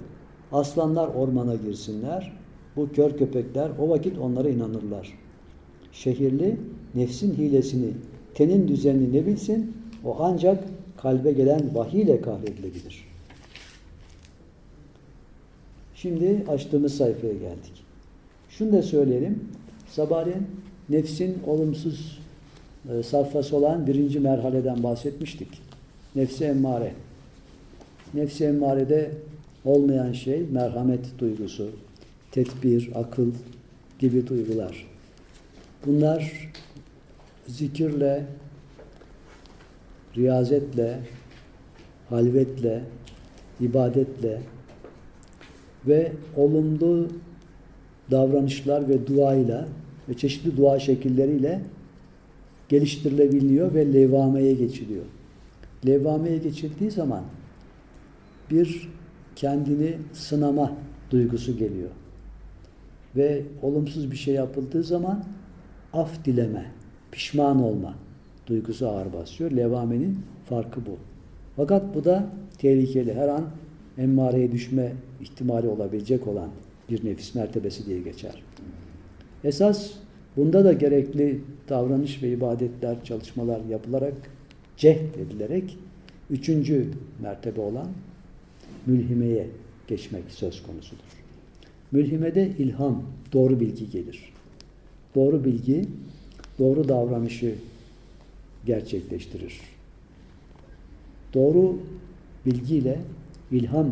Aslanlar 0.54 1.08
ormana 1.08 1.56
girsinler. 1.56 2.34
Bu 2.76 2.92
kör 2.92 3.18
köpekler 3.18 3.72
o 3.80 3.90
vakit 3.90 4.18
onlara 4.18 4.50
inanırlar. 4.50 5.14
Şehirli 5.92 6.58
nefsin 6.96 7.34
hilesini, 7.34 7.92
tenin 8.34 8.68
düzenini 8.68 9.14
ne 9.14 9.26
bilsin? 9.26 9.78
O 10.06 10.18
ancak 10.20 10.64
kalbe 10.98 11.32
gelen 11.32 11.76
vahiy 11.76 12.02
ile 12.02 12.22
kahredilebilir. 12.22 13.08
Şimdi 15.96 16.44
açtığımız 16.48 16.98
sayfaya 16.98 17.34
geldik. 17.34 17.84
Şunu 18.50 18.72
da 18.72 18.82
söyleyelim. 18.82 19.50
Sabahleyin 19.88 20.48
nefsin 20.90 21.38
olumsuz 21.48 22.20
e, 22.90 23.04
safhası 23.04 23.58
olan 23.58 23.88
birinci 23.88 24.20
merhaleden 24.20 24.84
bahsetmiştik. 24.84 25.62
Nefsi 26.16 26.46
emmare. 26.46 26.94
Nefsi 28.14 28.46
emmarede 28.46 29.12
olmayan 29.66 30.12
şey 30.12 30.44
merhamet 30.52 31.20
duygusu, 31.20 31.70
tedbir, 32.32 32.90
akıl 32.96 33.32
gibi 34.00 34.28
duygular. 34.28 34.88
Bunlar 35.86 36.52
zikirle, 37.48 38.26
riyazetle, 40.16 41.00
halvetle, 42.10 42.84
ibadetle 43.62 44.42
ve 45.88 46.12
olumlu 46.36 47.08
davranışlar 48.12 48.90
ve 48.90 49.08
duayla 49.08 49.68
ve 50.10 50.14
çeşitli 50.14 50.58
dua 50.58 50.80
şekilleriyle 50.80 51.62
geliştirilebiliyor 52.70 53.74
ve 53.74 53.94
levameye 53.94 54.54
geçiliyor. 54.54 55.06
Levameye 55.88 56.38
geçildiği 56.38 56.92
zaman 56.92 57.24
bir 58.52 58.90
kendini 59.36 59.98
sınama 60.14 60.74
duygusu 61.12 61.58
geliyor. 61.58 61.90
Ve 63.16 63.42
olumsuz 63.62 64.12
bir 64.12 64.16
şey 64.16 64.34
yapıldığı 64.34 64.84
zaman 64.84 65.24
af 65.94 66.26
dileme, 66.26 66.66
pişman 67.12 67.64
olma 67.64 67.96
duygusu 68.48 68.88
ağır 68.88 69.14
basıyor. 69.14 69.52
Levamenin 69.52 70.20
farkı 70.46 70.86
bu. 70.86 70.98
Fakat 71.56 71.96
bu 71.96 72.04
da 72.06 72.28
tehlikeli. 72.58 73.14
Her 73.14 73.28
an 73.28 73.44
emmareye 73.98 74.52
düşme 74.52 74.94
ihtimali 75.22 75.68
olabilecek 75.68 76.28
olan 76.28 76.50
bir 76.90 77.06
nefis 77.06 77.36
mertebesi 77.36 77.86
diye 77.86 78.02
geçer. 78.02 78.44
Esas 79.44 79.92
bunda 80.38 80.66
da 80.66 80.74
gerekli 80.74 81.42
davranış 81.70 82.24
ve 82.24 82.30
ibadetler, 82.30 83.04
çalışmalar 83.04 83.62
yapılarak, 83.70 84.14
cehd 84.78 85.16
edilerek 85.16 85.78
üçüncü 86.30 86.88
mertebe 87.22 87.62
olan 87.62 87.88
mülhimeye 88.86 89.48
geçmek 89.88 90.24
söz 90.32 90.64
konusudur. 90.64 91.24
Mülhimede 91.92 92.52
ilham, 92.58 93.04
doğru 93.34 93.60
bilgi 93.60 93.90
gelir. 93.90 94.34
Doğru 95.16 95.46
bilgi, 95.46 95.86
doğru 96.60 96.90
davranışı 96.90 97.56
gerçekleştirir. 98.66 99.62
Doğru 101.34 101.80
bilgiyle 102.46 103.02
ilham 103.52 103.92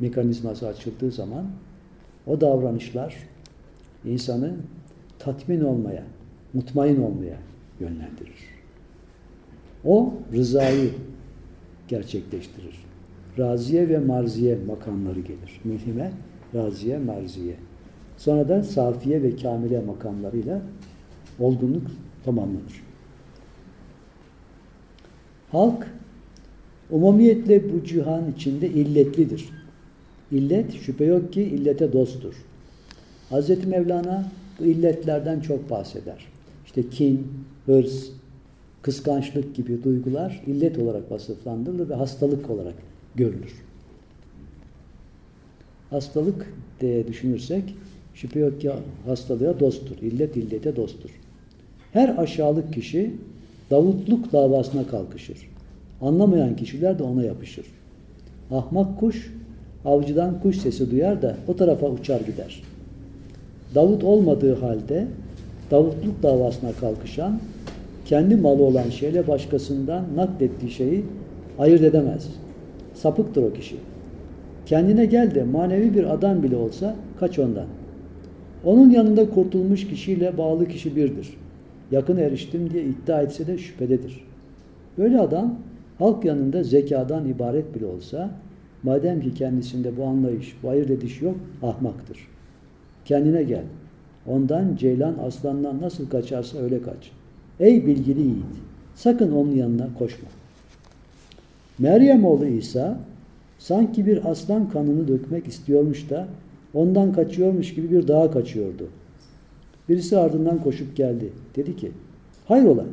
mekanizması 0.00 0.68
açıldığı 0.68 1.10
zaman 1.10 1.46
o 2.26 2.40
davranışlar 2.40 3.16
insanı 4.04 4.54
tatmin 5.18 5.60
olmaya, 5.60 6.04
mutmain 6.54 7.02
olmaya 7.02 7.38
yönlendirir. 7.80 8.52
O 9.84 10.14
rızayı 10.32 10.90
gerçekleştirir. 11.88 12.91
Raziye 13.38 13.88
ve 13.88 13.98
marziye 13.98 14.58
makamları 14.66 15.20
gelir. 15.20 15.60
Mülhime, 15.64 16.12
raziye, 16.54 16.98
marziye. 16.98 17.54
Sonra 18.16 18.48
da 18.48 18.62
safiye 18.62 19.22
ve 19.22 19.36
kamile 19.36 19.80
makamlarıyla 19.80 20.62
olgunluk 21.40 21.86
tamamlanır. 22.24 22.82
Halk 25.50 25.86
umumiyetle 26.90 27.72
bu 27.72 27.84
cihan 27.84 28.30
içinde 28.30 28.68
illetlidir. 28.68 29.48
İllet 30.30 30.72
şüphe 30.72 31.04
yok 31.04 31.32
ki 31.32 31.42
illete 31.42 31.92
dosttur. 31.92 32.34
Hz. 33.30 33.64
Mevlana 33.66 34.24
bu 34.60 34.64
illetlerden 34.64 35.40
çok 35.40 35.70
bahseder. 35.70 36.26
İşte 36.66 36.90
kin, 36.90 37.26
hırs, 37.66 38.08
kıskançlık 38.82 39.54
gibi 39.54 39.84
duygular 39.84 40.42
illet 40.46 40.78
olarak 40.78 41.10
vasıflandırılır 41.10 41.88
ve 41.88 41.94
hastalık 41.94 42.50
olarak 42.50 42.74
görülür. 43.14 43.62
Hastalık 45.90 46.54
diye 46.80 47.08
düşünürsek 47.08 47.74
şüphe 48.14 48.40
yok 48.40 48.60
ki 48.60 48.70
hastalığa 49.06 49.60
dosttur. 49.60 49.96
İllet 50.02 50.36
illete 50.36 50.76
dosttur. 50.76 51.10
Her 51.92 52.18
aşağılık 52.18 52.72
kişi 52.72 53.10
Davutluk 53.70 54.32
davasına 54.32 54.86
kalkışır. 54.86 55.48
Anlamayan 56.00 56.56
kişiler 56.56 56.98
de 56.98 57.02
ona 57.02 57.22
yapışır. 57.22 57.66
Ahmak 58.50 59.00
kuş 59.00 59.32
avcıdan 59.84 60.40
kuş 60.40 60.56
sesi 60.56 60.90
duyar 60.90 61.22
da 61.22 61.36
o 61.48 61.56
tarafa 61.56 61.86
uçar 61.86 62.20
gider. 62.20 62.62
Davut 63.74 64.04
olmadığı 64.04 64.54
halde 64.54 65.06
Davutluk 65.70 66.22
davasına 66.22 66.72
kalkışan 66.72 67.40
kendi 68.04 68.36
malı 68.36 68.62
olan 68.62 68.90
şeyle 68.90 69.28
başkasından 69.28 70.04
naklettiği 70.16 70.70
şeyi 70.70 71.04
ayırt 71.58 71.82
edemez. 71.82 72.28
Sapıktır 73.02 73.42
o 73.42 73.52
kişi. 73.52 73.76
Kendine 74.66 75.06
gel 75.06 75.34
de 75.34 75.44
manevi 75.44 75.94
bir 75.94 76.14
adam 76.14 76.42
bile 76.42 76.56
olsa 76.56 76.96
kaç 77.20 77.38
ondan. 77.38 77.66
Onun 78.64 78.90
yanında 78.90 79.30
kurtulmuş 79.30 79.88
kişiyle 79.88 80.38
bağlı 80.38 80.68
kişi 80.68 80.96
birdir. 80.96 81.36
Yakın 81.90 82.16
eriştim 82.16 82.70
diye 82.70 82.84
iddia 82.84 83.22
etse 83.22 83.46
de 83.46 83.58
şüphededir. 83.58 84.24
Böyle 84.98 85.20
adam 85.20 85.58
halk 85.98 86.24
yanında 86.24 86.62
zekadan 86.62 87.28
ibaret 87.28 87.74
bile 87.74 87.86
olsa 87.86 88.30
madem 88.82 89.20
ki 89.20 89.34
kendisinde 89.34 89.96
bu 89.96 90.04
anlayış, 90.04 90.56
bu 90.62 90.68
ayırt 90.68 90.90
ediş 90.90 91.22
yok 91.22 91.36
ahmaktır. 91.62 92.18
Kendine 93.04 93.42
gel. 93.42 93.64
Ondan 94.26 94.76
ceylan 94.76 95.14
aslandan 95.26 95.80
nasıl 95.80 96.08
kaçarsa 96.08 96.58
öyle 96.58 96.82
kaç. 96.82 97.10
Ey 97.60 97.86
bilgili 97.86 98.20
yiğit! 98.20 98.56
Sakın 98.94 99.32
onun 99.32 99.52
yanına 99.52 99.88
koşma. 99.98 100.28
Meryem 101.82 102.24
oğlu 102.24 102.46
İsa 102.46 102.98
sanki 103.58 104.06
bir 104.06 104.30
aslan 104.30 104.68
kanını 104.68 105.08
dökmek 105.08 105.46
istiyormuş 105.46 106.10
da 106.10 106.28
ondan 106.74 107.12
kaçıyormuş 107.12 107.74
gibi 107.74 107.90
bir 107.90 108.08
dağa 108.08 108.30
kaçıyordu. 108.30 108.88
Birisi 109.88 110.18
ardından 110.18 110.62
koşup 110.62 110.96
geldi. 110.96 111.32
Dedi 111.56 111.76
ki, 111.76 111.92
hayrola 112.46 112.84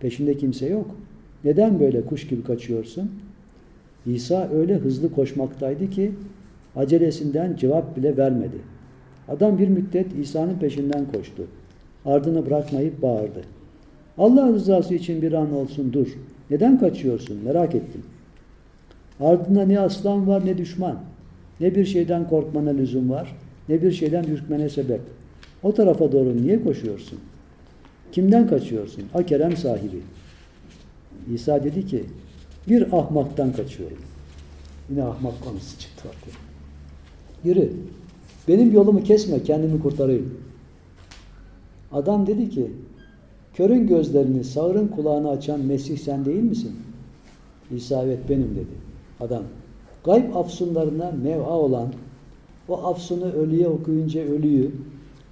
peşinde 0.00 0.36
kimse 0.36 0.66
yok. 0.66 0.86
Neden 1.44 1.80
böyle 1.80 2.00
kuş 2.00 2.28
gibi 2.28 2.42
kaçıyorsun? 2.42 3.10
İsa 4.06 4.48
öyle 4.54 4.74
hızlı 4.74 5.12
koşmaktaydı 5.12 5.90
ki 5.90 6.12
acelesinden 6.76 7.56
cevap 7.56 7.96
bile 7.96 8.16
vermedi. 8.16 8.56
Adam 9.28 9.58
bir 9.58 9.68
müddet 9.68 10.18
İsa'nın 10.18 10.58
peşinden 10.58 11.04
koştu. 11.12 11.46
Ardını 12.04 12.46
bırakmayıp 12.46 13.02
bağırdı. 13.02 13.40
Allah 14.18 14.52
rızası 14.52 14.94
için 14.94 15.22
bir 15.22 15.32
an 15.32 15.52
olsun 15.52 15.92
dur. 15.92 16.08
Neden 16.50 16.78
kaçıyorsun? 16.78 17.38
Merak 17.44 17.74
ettim. 17.74 18.02
Ardında 19.20 19.64
ne 19.64 19.80
aslan 19.80 20.26
var 20.26 20.46
ne 20.46 20.58
düşman. 20.58 20.98
Ne 21.60 21.74
bir 21.74 21.84
şeyden 21.84 22.28
korkmana 22.28 22.70
lüzum 22.70 23.10
var, 23.10 23.36
ne 23.68 23.82
bir 23.82 23.92
şeyden 23.92 24.24
ürkmene 24.24 24.68
sebep. 24.68 25.00
O 25.62 25.74
tarafa 25.74 26.12
doğru 26.12 26.36
niye 26.36 26.64
koşuyorsun? 26.64 27.18
Kimden 28.12 28.48
kaçıyorsun? 28.48 29.04
Ha 29.12 29.26
Kerem 29.26 29.56
sahibi. 29.56 30.00
İsa 31.34 31.64
dedi 31.64 31.86
ki, 31.86 32.04
bir 32.68 32.98
ahmaktan 32.98 33.52
kaçıyorum. 33.52 33.98
Yine 34.90 35.04
ahmak 35.04 35.44
konusu 35.44 35.78
çıktı 35.78 36.08
ortaya. 36.08 36.40
Yürü. 37.44 37.72
Benim 38.48 38.72
yolumu 38.72 39.02
kesme, 39.02 39.42
kendimi 39.42 39.82
kurtarayım. 39.82 40.34
Adam 41.92 42.26
dedi 42.26 42.50
ki, 42.50 42.70
körün 43.54 43.86
gözlerini, 43.86 44.44
sağırın 44.44 44.88
kulağını 44.88 45.30
açan 45.30 45.60
Mesih 45.60 45.98
sen 45.98 46.24
değil 46.24 46.42
misin? 46.42 46.72
İsa 47.76 48.02
evet 48.02 48.18
benim 48.28 48.50
dedi. 48.54 48.89
Adam, 49.20 49.42
gayb 50.04 50.34
afsunlarına 50.34 51.12
mev'a 51.22 51.58
olan, 51.58 51.88
o 52.68 52.84
afsunu 52.84 53.32
ölüye 53.32 53.68
okuyunca 53.68 54.20
ölüyü, 54.20 54.70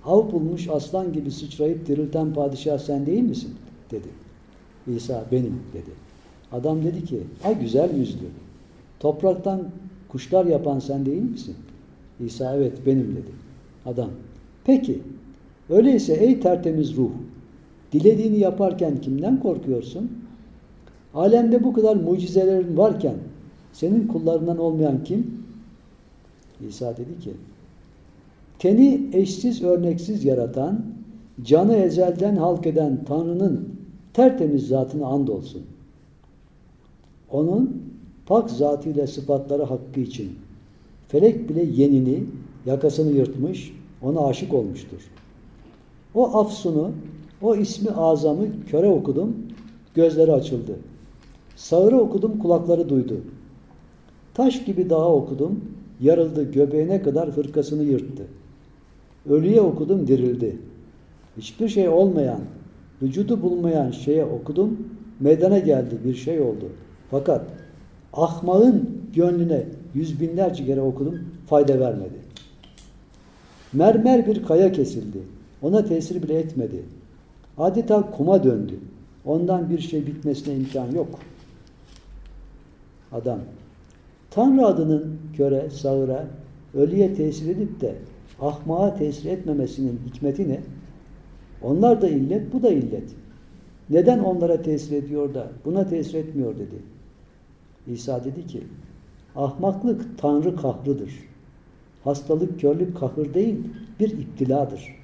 av 0.05 0.33
bulmuş 0.33 0.69
aslan 0.69 1.13
gibi 1.13 1.31
sıçrayıp 1.31 1.87
dirilten 1.87 2.35
padişah 2.35 2.79
sen 2.79 3.07
değil 3.07 3.23
misin? 3.23 3.55
dedi. 3.91 4.09
İsa 4.97 5.25
benim 5.33 5.61
dedi. 5.75 5.91
Adam 6.53 6.85
dedi 6.85 7.05
ki, 7.05 7.21
ay 7.45 7.61
güzel 7.61 7.97
yüzlü, 7.97 8.27
topraktan 9.01 9.69
kuşlar 10.09 10.47
yapan 10.47 10.79
sen 10.79 11.07
değil 11.07 11.23
misin? 11.23 11.57
İsa 12.27 12.57
evet 12.57 12.73
benim 12.87 13.07
dedi. 13.07 13.33
Adam, 13.87 14.11
peki 14.65 15.03
öyleyse 15.71 16.13
ey 16.13 16.41
tertemiz 16.41 16.97
ruh, 16.97 17.11
dilediğini 17.93 18.39
yaparken 18.39 19.01
kimden 19.01 19.41
korkuyorsun? 19.41 20.11
Alemde 21.15 21.65
bu 21.65 21.73
kadar 21.73 21.97
mucizelerin 21.97 22.77
varken 22.77 23.15
senin 23.73 24.07
kullarından 24.07 24.59
olmayan 24.59 25.05
kim? 25.05 25.45
İsa 26.69 26.97
dedi 26.97 27.21
ki, 27.21 27.33
teni 28.59 29.11
eşsiz 29.13 29.63
örneksiz 29.63 30.25
yaratan, 30.25 30.85
canı 31.43 31.75
ezelden 31.75 32.37
halk 32.37 32.67
eden 32.67 33.05
Tanrı'nın 33.05 33.69
tertemiz 34.13 34.69
zatına 34.69 35.07
andolsun. 35.07 35.63
Onun 37.31 37.83
pak 38.27 38.51
zatıyla 38.51 39.07
sıfatları 39.07 39.63
hakkı 39.63 40.01
için 40.01 40.31
felek 41.09 41.49
bile 41.49 41.65
yenini, 41.65 42.25
yakasını 42.67 43.13
yırtmış, 43.13 43.73
ona 44.03 44.27
aşık 44.27 44.55
olmuştur. 44.55 45.01
O 46.15 46.39
afsunu, 46.39 46.91
o 47.43 47.57
ismi 47.57 47.91
azamı 47.91 48.47
köre 48.71 48.89
okudum, 48.89 49.37
gözleri 49.95 50.33
açıldı. 50.33 50.77
Sağırı 51.57 51.99
okudum, 51.99 52.39
kulakları 52.39 52.89
duydu. 52.89 53.21
Taş 54.39 54.65
gibi 54.65 54.91
dağa 54.91 55.13
okudum, 55.13 55.61
yarıldı, 56.01 56.53
göbeğine 56.53 57.03
kadar 57.03 57.31
hırkasını 57.31 57.83
yırttı. 57.83 58.23
Ölüye 59.31 59.61
okudum, 59.61 60.07
dirildi. 60.07 60.57
Hiçbir 61.39 61.69
şey 61.69 61.89
olmayan, 61.89 62.41
vücudu 63.03 63.43
bulmayan 63.43 63.91
şeye 63.91 64.25
okudum, 64.25 64.79
meydana 65.21 65.59
geldi, 65.59 65.99
bir 66.05 66.15
şey 66.15 66.41
oldu. 66.41 66.69
Fakat 67.11 67.47
ahmağın 68.13 68.91
gönlüne 69.15 69.67
yüz 69.95 70.21
binlerce 70.21 70.67
kere 70.67 70.81
okudum, 70.81 71.19
fayda 71.47 71.81
vermedi. 71.81 72.19
Mermer 73.73 74.27
bir 74.27 74.43
kaya 74.43 74.73
kesildi. 74.73 75.19
Ona 75.63 75.85
tesir 75.85 76.23
bile 76.23 76.39
etmedi. 76.39 76.83
Adeta 77.59 78.11
kuma 78.11 78.45
döndü. 78.45 78.75
Ondan 79.25 79.71
bir 79.71 79.79
şey 79.79 80.07
bitmesine 80.07 80.55
imkan 80.55 80.93
yok. 80.93 81.09
Adam. 83.13 83.39
Tanrı 84.39 84.67
adının 84.67 85.19
köre, 85.37 85.71
sağıra, 85.71 86.27
ölüye 86.75 87.15
tesir 87.15 87.57
edip 87.57 87.81
de 87.81 87.95
ahmağa 88.41 88.95
tesir 88.95 89.31
etmemesinin 89.31 90.01
hikmeti 90.07 90.49
ne? 90.49 90.61
Onlar 91.63 92.03
da 92.03 92.09
illet, 92.09 92.53
bu 92.53 92.63
da 92.63 92.69
illet. 92.69 93.05
Neden 93.91 94.19
onlara 94.19 94.63
tesir 94.63 94.97
ediyor 94.97 95.35
da 95.35 95.47
buna 95.65 95.89
tesir 95.89 96.15
etmiyor 96.15 96.55
dedi. 96.55 96.83
İsa 97.87 98.25
dedi 98.25 98.47
ki, 98.47 98.63
ahmaklık 99.37 100.19
Tanrı 100.19 100.57
kahrıdır. 100.57 101.13
Hastalık, 102.05 102.61
körlük 102.61 102.97
kahır 102.97 103.35
değil, 103.35 103.57
bir 104.01 104.11
iptiladır. 104.11 104.97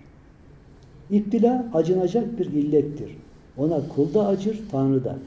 İptila 1.11 1.71
acınacak 1.75 2.39
bir 2.39 2.47
illettir. 2.47 3.17
Ona 3.57 3.89
kul 3.89 4.15
da 4.15 4.27
acır, 4.27 4.63
Tanrı 4.71 5.05
da. 5.05 5.19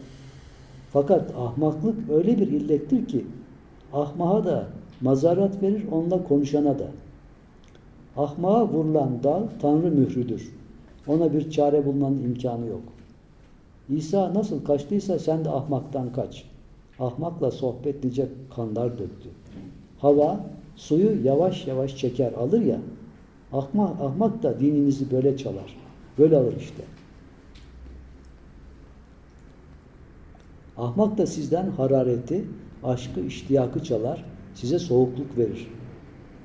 Fakat 0.94 1.36
ahmaklık 1.36 2.10
öyle 2.10 2.40
bir 2.40 2.48
illettir 2.48 3.06
ki 3.06 3.26
ahmağa 3.94 4.46
da 4.46 4.68
mazarat 5.02 5.62
verir, 5.62 5.86
onunla 5.92 6.24
konuşana 6.24 6.80
da. 6.80 6.88
Ahmağa 8.18 8.68
vurulan 8.68 9.24
dal 9.24 9.44
Tanrı 9.62 9.92
mührüdür. 9.92 10.54
Ona 11.08 11.34
bir 11.34 11.50
çare 11.50 11.86
bulmanın 11.86 12.24
imkanı 12.24 12.66
yok. 12.68 12.82
İsa 13.90 14.34
nasıl 14.34 14.66
kaçtıysa 14.66 15.20
sen 15.20 15.46
de 15.46 15.50
ahmaktan 15.50 16.14
kaç. 16.14 16.44
Ahmakla 17.00 17.52
sohbet 17.52 18.04
nice 18.04 18.28
kanlar 18.56 18.92
döktü. 18.92 19.30
Hava 20.00 20.40
suyu 20.76 21.26
yavaş 21.26 21.68
yavaş 21.68 21.98
çeker 21.98 22.34
alır 22.34 22.62
ya. 22.62 22.80
Ahmak, 23.54 24.02
ahmak 24.02 24.44
da 24.44 24.60
dininizi 24.60 25.12
böyle 25.12 25.38
çalar. 25.38 25.78
Böyle 26.18 26.38
alır 26.38 26.54
işte. 26.60 26.84
Ahmak 30.78 31.18
da 31.18 31.26
sizden 31.26 31.70
harareti, 31.70 32.46
aşkı, 32.84 33.20
iştiyakı 33.20 33.84
çalar, 33.84 34.26
size 34.56 34.80
soğukluk 34.80 35.38
verir. 35.38 35.68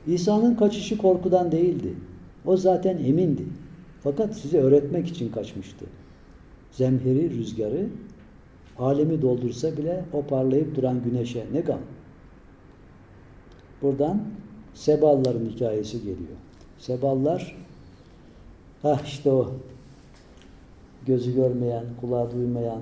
İsa'nın 0.06 0.54
kaçışı 0.54 0.98
korkudan 0.98 1.52
değildi. 1.52 1.94
O 2.44 2.56
zaten 2.56 2.98
emindi. 2.98 3.42
Fakat 4.00 4.36
size 4.36 4.58
öğretmek 4.58 5.08
için 5.08 5.32
kaçmıştı. 5.32 5.84
Zemheri 6.70 7.30
rüzgarı 7.30 7.86
alemi 8.78 9.22
doldursa 9.22 9.76
bile 9.76 10.04
o 10.12 10.22
parlayıp 10.22 10.76
duran 10.76 11.02
güneşe 11.04 11.46
ne 11.52 11.60
gam. 11.60 11.80
Buradan 13.82 14.22
Sebalların 14.74 15.46
hikayesi 15.46 15.98
geliyor. 15.98 16.36
Seballar 16.78 17.56
ha 18.82 19.00
işte 19.04 19.30
o 19.30 19.52
gözü 21.06 21.34
görmeyen, 21.34 21.84
kulağı 22.00 22.32
duymayan, 22.32 22.80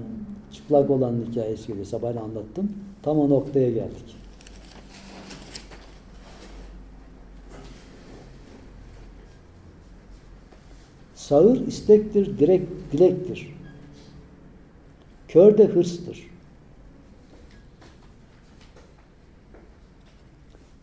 çıplak 0.52 0.90
olan 0.90 1.24
hikayesi 1.30 1.66
geliyor. 1.66 1.86
Sabahleyin 1.86 2.24
anlattım. 2.24 2.72
Tam 3.02 3.18
o 3.18 3.30
noktaya 3.30 3.70
geldik. 3.70 4.16
Sağır 11.14 11.66
istektir, 11.66 12.38
direk, 12.38 12.62
dilektir. 12.92 13.54
Kör 15.28 15.58
de 15.58 15.66
hırstır. 15.66 16.30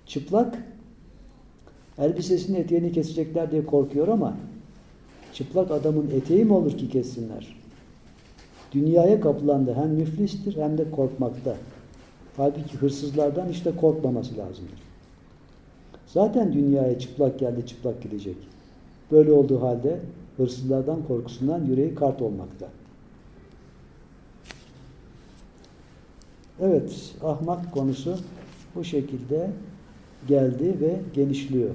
Çıplak 0.05 0.63
elbisesinin 1.97 2.59
eteğini 2.59 2.91
kesecekler 2.91 3.51
diye 3.51 3.65
korkuyor 3.65 4.07
ama 4.07 4.37
çıplak 5.33 5.71
adamın 5.71 6.09
eteği 6.09 6.45
mi 6.45 6.53
olur 6.53 6.77
ki 6.77 6.89
kessinler? 6.89 7.66
Dünyaya 8.71 9.21
kapılandı 9.21 9.73
hem 9.73 9.89
müflistir 9.89 10.57
hem 10.57 10.77
de 10.77 10.91
korkmakta. 10.91 11.55
Halbuki 12.37 12.77
hırsızlardan 12.77 13.49
işte 13.49 13.71
korkmaması 13.75 14.37
lazımdır. 14.37 14.81
Zaten 16.07 16.53
dünyaya 16.53 16.99
çıplak 16.99 17.39
geldi 17.39 17.65
çıplak 17.65 18.01
gidecek. 18.01 18.35
Böyle 19.11 19.31
olduğu 19.31 19.61
halde 19.61 19.99
hırsızlardan 20.37 21.03
korkusundan 21.07 21.65
yüreği 21.65 21.95
kart 21.95 22.21
olmakta. 22.21 22.67
Evet, 26.61 27.15
ahmak 27.23 27.71
konusu 27.71 28.17
bu 28.75 28.83
şekilde 28.83 29.51
geldi 30.27 30.75
ve 30.81 30.99
genişliyor. 31.13 31.69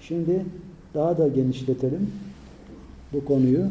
Şimdi 0.00 0.44
daha 0.94 1.18
da 1.18 1.28
genişletelim 1.28 2.12
bu 3.12 3.24
konuyu. 3.24 3.66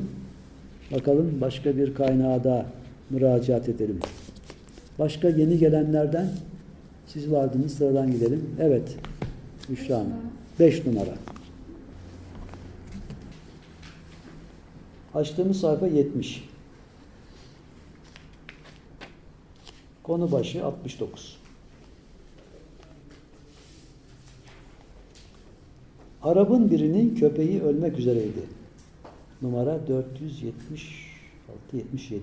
Bakalım 0.91 1.41
başka 1.41 1.77
bir 1.77 1.93
kaynağa 1.93 2.43
da 2.43 2.65
müracaat 3.09 3.69
edelim. 3.69 3.99
Başka 4.99 5.29
yeni 5.29 5.57
gelenlerden 5.57 6.29
siz 7.07 7.31
vardınız 7.31 7.73
sıradan 7.73 8.11
gidelim. 8.11 8.55
Evet. 8.59 8.97
Büşra 9.69 9.95
Hanım. 9.95 10.13
Beş 10.59 10.85
numara. 10.85 11.15
Açtığımız 15.13 15.59
sayfa 15.59 15.87
70. 15.87 16.49
Konu 20.03 20.31
başı 20.31 20.65
69. 20.65 21.37
Arap'ın 26.23 26.71
birinin 26.71 27.15
köpeği 27.15 27.61
ölmek 27.61 27.99
üzereydi. 27.99 28.59
Numara 29.41 29.79
476-77. 31.73 32.19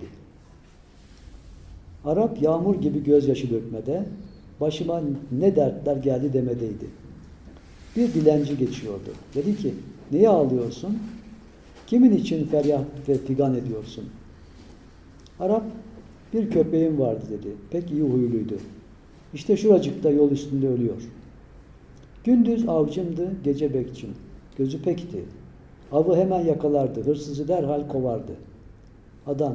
Arap 2.04 2.42
yağmur 2.42 2.80
gibi 2.80 3.04
gözyaşı 3.04 3.50
dökmede, 3.50 4.06
başıma 4.60 5.02
ne 5.38 5.56
dertler 5.56 5.96
geldi 5.96 6.32
demedeydi. 6.32 6.86
Bir 7.96 8.14
dilenci 8.14 8.58
geçiyordu. 8.58 9.10
Dedi 9.34 9.56
ki, 9.56 9.74
niye 10.12 10.28
ağlıyorsun? 10.28 10.98
Kimin 11.86 12.12
için 12.12 12.46
feryat 12.46 12.84
ve 13.08 13.18
figan 13.18 13.54
ediyorsun? 13.54 14.04
Arap, 15.40 15.64
bir 16.34 16.50
köpeğim 16.50 17.00
vardı 17.00 17.24
dedi. 17.30 17.48
Pek 17.70 17.90
iyi 17.90 18.02
huyluydu. 18.02 18.54
İşte 19.34 19.56
şuracıkta 19.56 20.10
yol 20.10 20.30
üstünde 20.30 20.68
ölüyor. 20.68 21.02
Gündüz 22.24 22.68
avcımdı, 22.68 23.32
gece 23.44 23.74
bekçim. 23.74 24.10
Gözü 24.58 24.82
pekti. 24.82 25.24
Avı 25.92 26.16
hemen 26.16 26.40
yakalardı, 26.40 27.04
hırsızı 27.04 27.48
derhal 27.48 27.88
kovardı. 27.88 28.32
Adam, 29.26 29.54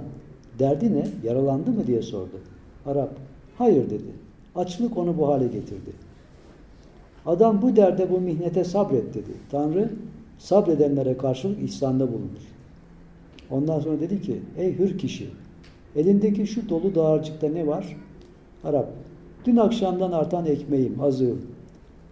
derdi 0.60 0.94
ne, 0.94 1.08
yaralandı 1.24 1.72
mı 1.72 1.88
diye 1.88 2.02
sordu. 2.02 2.39
Arap, 2.86 3.10
hayır 3.58 3.89
dedi. 3.89 4.12
Açlık 4.56 4.98
onu 4.98 5.17
bu 5.17 5.28
hale 5.28 5.48
getirdi. 5.48 5.91
Adam 7.26 7.62
bu 7.62 7.76
derde, 7.76 8.12
bu 8.12 8.20
mihnete 8.20 8.63
sabret 8.63 9.13
dedi. 9.13 9.32
Tanrı, 9.52 9.89
sabredenlere 10.39 11.17
karşılık 11.17 11.63
ihsanda 11.63 12.08
bulunur. 12.08 12.52
Ondan 13.52 13.80
sonra 13.80 14.00
dedi 14.00 14.22
ki, 14.22 14.41
ey 14.58 14.80
hür 14.80 14.98
kişi, 14.98 15.30
elindeki 15.96 16.48
şu 16.48 16.70
dolu 16.70 16.96
dağarcıkta 16.96 17.50
ne 17.50 17.67
var? 17.67 17.98
Arap, 18.63 18.89
dün 19.46 19.58
akşamdan 19.58 20.12
artan 20.12 20.46
ekmeğim, 20.46 21.02
azığım. 21.02 21.41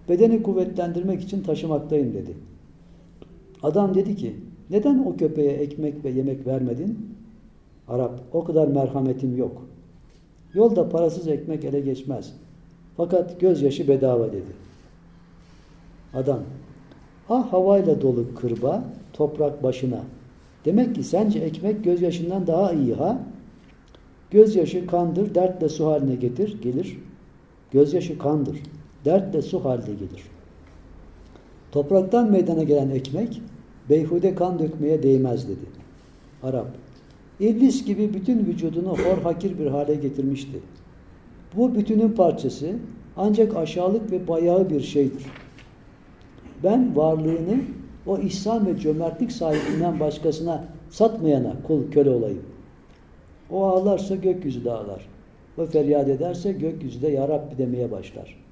Bedeni 0.09 0.43
kuvvetlendirmek 0.43 1.21
için 1.21 1.43
taşımaktayım 1.43 2.13
dedi. 2.13 2.33
Adam 3.63 3.95
dedi 3.95 4.15
ki, 4.15 4.35
neden 4.69 4.99
o 4.99 5.17
köpeğe 5.17 5.51
ekmek 5.51 6.05
ve 6.05 6.09
yemek 6.09 6.47
vermedin? 6.47 7.15
Arap, 7.87 8.19
o 8.33 8.43
kadar 8.43 8.67
merhametim 8.67 9.37
yok. 9.37 9.65
Yolda 10.53 10.89
parasız 10.89 11.27
ekmek 11.27 11.65
ele 11.65 11.79
geçmez. 11.79 12.33
Fakat 12.97 13.39
gözyaşı 13.39 13.87
bedava 13.87 14.27
dedi. 14.27 14.53
Adam, 16.13 16.39
ah 17.29 17.53
havayla 17.53 18.01
dolu 18.01 18.35
kırba, 18.35 18.83
toprak 19.13 19.63
başına. 19.63 20.03
Demek 20.65 20.95
ki 20.95 21.03
sence 21.03 21.39
ekmek 21.39 21.83
gözyaşından 21.83 22.47
daha 22.47 22.73
iyi 22.73 22.93
ha? 22.93 23.19
Gözyaşı 24.31 24.87
kandır, 24.87 25.35
dertle 25.35 25.69
su 25.69 25.85
haline 25.85 26.15
getir, 26.15 26.61
gelir. 26.61 26.97
Gözyaşı 27.71 28.17
kandır, 28.17 28.57
dertle 29.05 29.41
su 29.41 29.65
haline 29.65 29.93
gelir. 29.93 30.23
Topraktan 31.71 32.31
meydana 32.31 32.63
gelen 32.63 32.89
ekmek, 32.89 33.41
beyhude 33.89 34.35
kan 34.35 34.59
dökmeye 34.59 35.03
değmez 35.03 35.47
dedi. 35.47 35.65
Arap. 36.43 36.67
İblis 37.39 37.85
gibi 37.85 38.13
bütün 38.13 38.45
vücudunu 38.45 38.89
hor 38.89 39.21
hakir 39.23 39.59
bir 39.59 39.67
hale 39.67 39.95
getirmişti. 39.95 40.59
Bu 41.55 41.75
bütünün 41.75 42.09
parçası 42.09 42.69
ancak 43.17 43.57
aşağılık 43.57 44.11
ve 44.11 44.27
bayağı 44.27 44.69
bir 44.69 44.81
şeydir. 44.81 45.25
Ben 46.63 46.95
varlığını 46.95 47.61
o 48.07 48.17
ihsan 48.17 48.67
ve 48.67 48.79
cömertlik 48.79 49.31
sahibinden 49.31 49.99
başkasına 49.99 50.63
satmayana 50.89 51.53
kul 51.67 51.91
köle 51.91 52.09
olayım. 52.09 52.43
O 53.51 53.65
ağlarsa 53.65 54.15
gökyüzü 54.15 54.65
de 54.65 54.71
ağlar. 54.71 55.07
O 55.57 55.65
feryat 55.65 56.09
ederse 56.09 56.51
gökyüzü 56.51 57.01
de 57.01 57.07
Ya 57.07 57.41
demeye 57.57 57.91
başlar. 57.91 58.48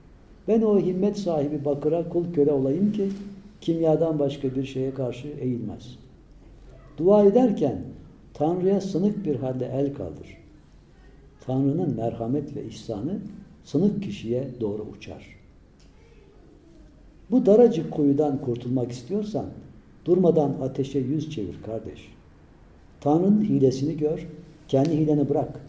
Ben 0.48 0.62
o 0.62 0.80
himmet 0.80 1.18
sahibi 1.18 1.66
bakıra 1.66 2.10
kul 2.10 2.34
köle 2.34 2.52
olayım 2.52 2.92
ki 2.92 3.10
kimyadan 3.62 4.20
başka 4.20 4.56
bir 4.56 4.66
şeye 4.66 4.94
karşı 4.94 5.28
eğilmez. 5.28 5.98
Dua 6.98 7.24
ederken 7.24 7.82
Tanrı'ya 8.34 8.82
sınık 8.82 9.26
bir 9.26 9.36
halde 9.36 9.66
el 9.66 9.94
kaldır. 9.94 10.38
Tanrı'nın 11.46 11.96
merhamet 11.96 12.56
ve 12.56 12.66
ihsanı 12.66 13.20
sınık 13.64 14.04
kişiye 14.04 14.48
doğru 14.62 14.82
uçar. 14.82 15.38
Bu 17.32 17.46
daracık 17.46 17.92
kuyudan 17.92 18.42
kurtulmak 18.42 18.92
istiyorsan 18.92 19.46
durmadan 20.06 20.56
ateşe 20.62 21.00
yüz 21.00 21.30
çevir 21.30 21.62
kardeş. 21.66 22.14
Tanrı'nın 23.02 23.44
hilesini 23.44 23.98
gör, 23.98 24.28
kendi 24.68 24.98
hileni 24.98 25.30
bırak. 25.30 25.62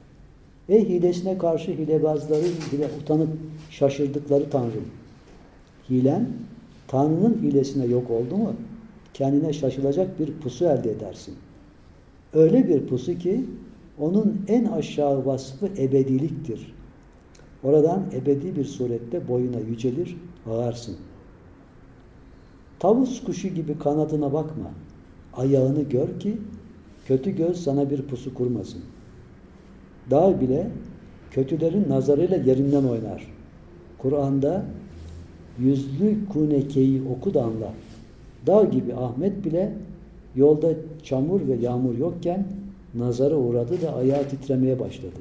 Ey 0.68 0.88
hilesine 0.88 1.38
karşı 1.38 1.70
hilebazları 1.70 2.44
bile 2.72 2.88
utanıp 3.02 3.28
şaşırdıkları 3.70 4.50
Tanrım. 4.50 4.84
Hilen, 5.90 6.28
Tanrı'nın 6.88 7.38
hilesine 7.42 7.86
yok 7.86 8.10
oldu 8.10 8.36
mu, 8.36 8.52
kendine 9.14 9.52
şaşılacak 9.52 10.20
bir 10.20 10.32
pusu 10.32 10.64
elde 10.64 10.90
edersin. 10.90 11.34
Öyle 12.32 12.68
bir 12.68 12.86
pusu 12.86 13.18
ki, 13.18 13.44
onun 14.00 14.40
en 14.48 14.64
aşağı 14.64 15.26
vasfı 15.26 15.66
ebediliktir. 15.78 16.74
Oradan 17.62 18.02
ebedi 18.14 18.56
bir 18.56 18.64
surette 18.64 19.28
boyuna 19.28 19.60
yücelir, 19.60 20.16
ağarsın. 20.50 20.96
Tavus 22.78 23.24
kuşu 23.24 23.48
gibi 23.48 23.78
kanadına 23.78 24.32
bakma. 24.32 24.70
Ayağını 25.32 25.82
gör 25.82 26.20
ki 26.20 26.38
kötü 27.06 27.30
göz 27.30 27.64
sana 27.64 27.90
bir 27.90 28.02
pusu 28.02 28.34
kurmasın. 28.34 28.82
Dağ 30.10 30.40
bile 30.40 30.66
kötülerin 31.30 31.88
nazarıyla 31.88 32.36
yerinden 32.36 32.84
oynar. 32.84 33.26
Kur'an'da 33.98 34.64
yüzlü 35.58 36.26
kunekeyi 36.32 37.02
oku 37.16 37.34
da 37.34 37.44
anla. 37.44 37.72
Dağ 38.46 38.64
gibi 38.64 38.94
Ahmet 38.94 39.44
bile 39.44 39.72
yolda 40.36 40.68
çamur 41.02 41.48
ve 41.48 41.54
yağmur 41.54 41.98
yokken 41.98 42.44
nazara 42.94 43.36
uğradı 43.36 43.82
da 43.82 43.94
ayağı 43.94 44.28
titremeye 44.28 44.80
başladı. 44.80 45.18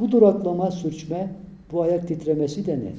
Bu 0.00 0.10
duraklama, 0.12 0.70
sürçme, 0.70 1.32
bu 1.72 1.82
ayak 1.82 2.08
titremesi 2.08 2.66
de 2.66 2.78
ne? 2.78 2.92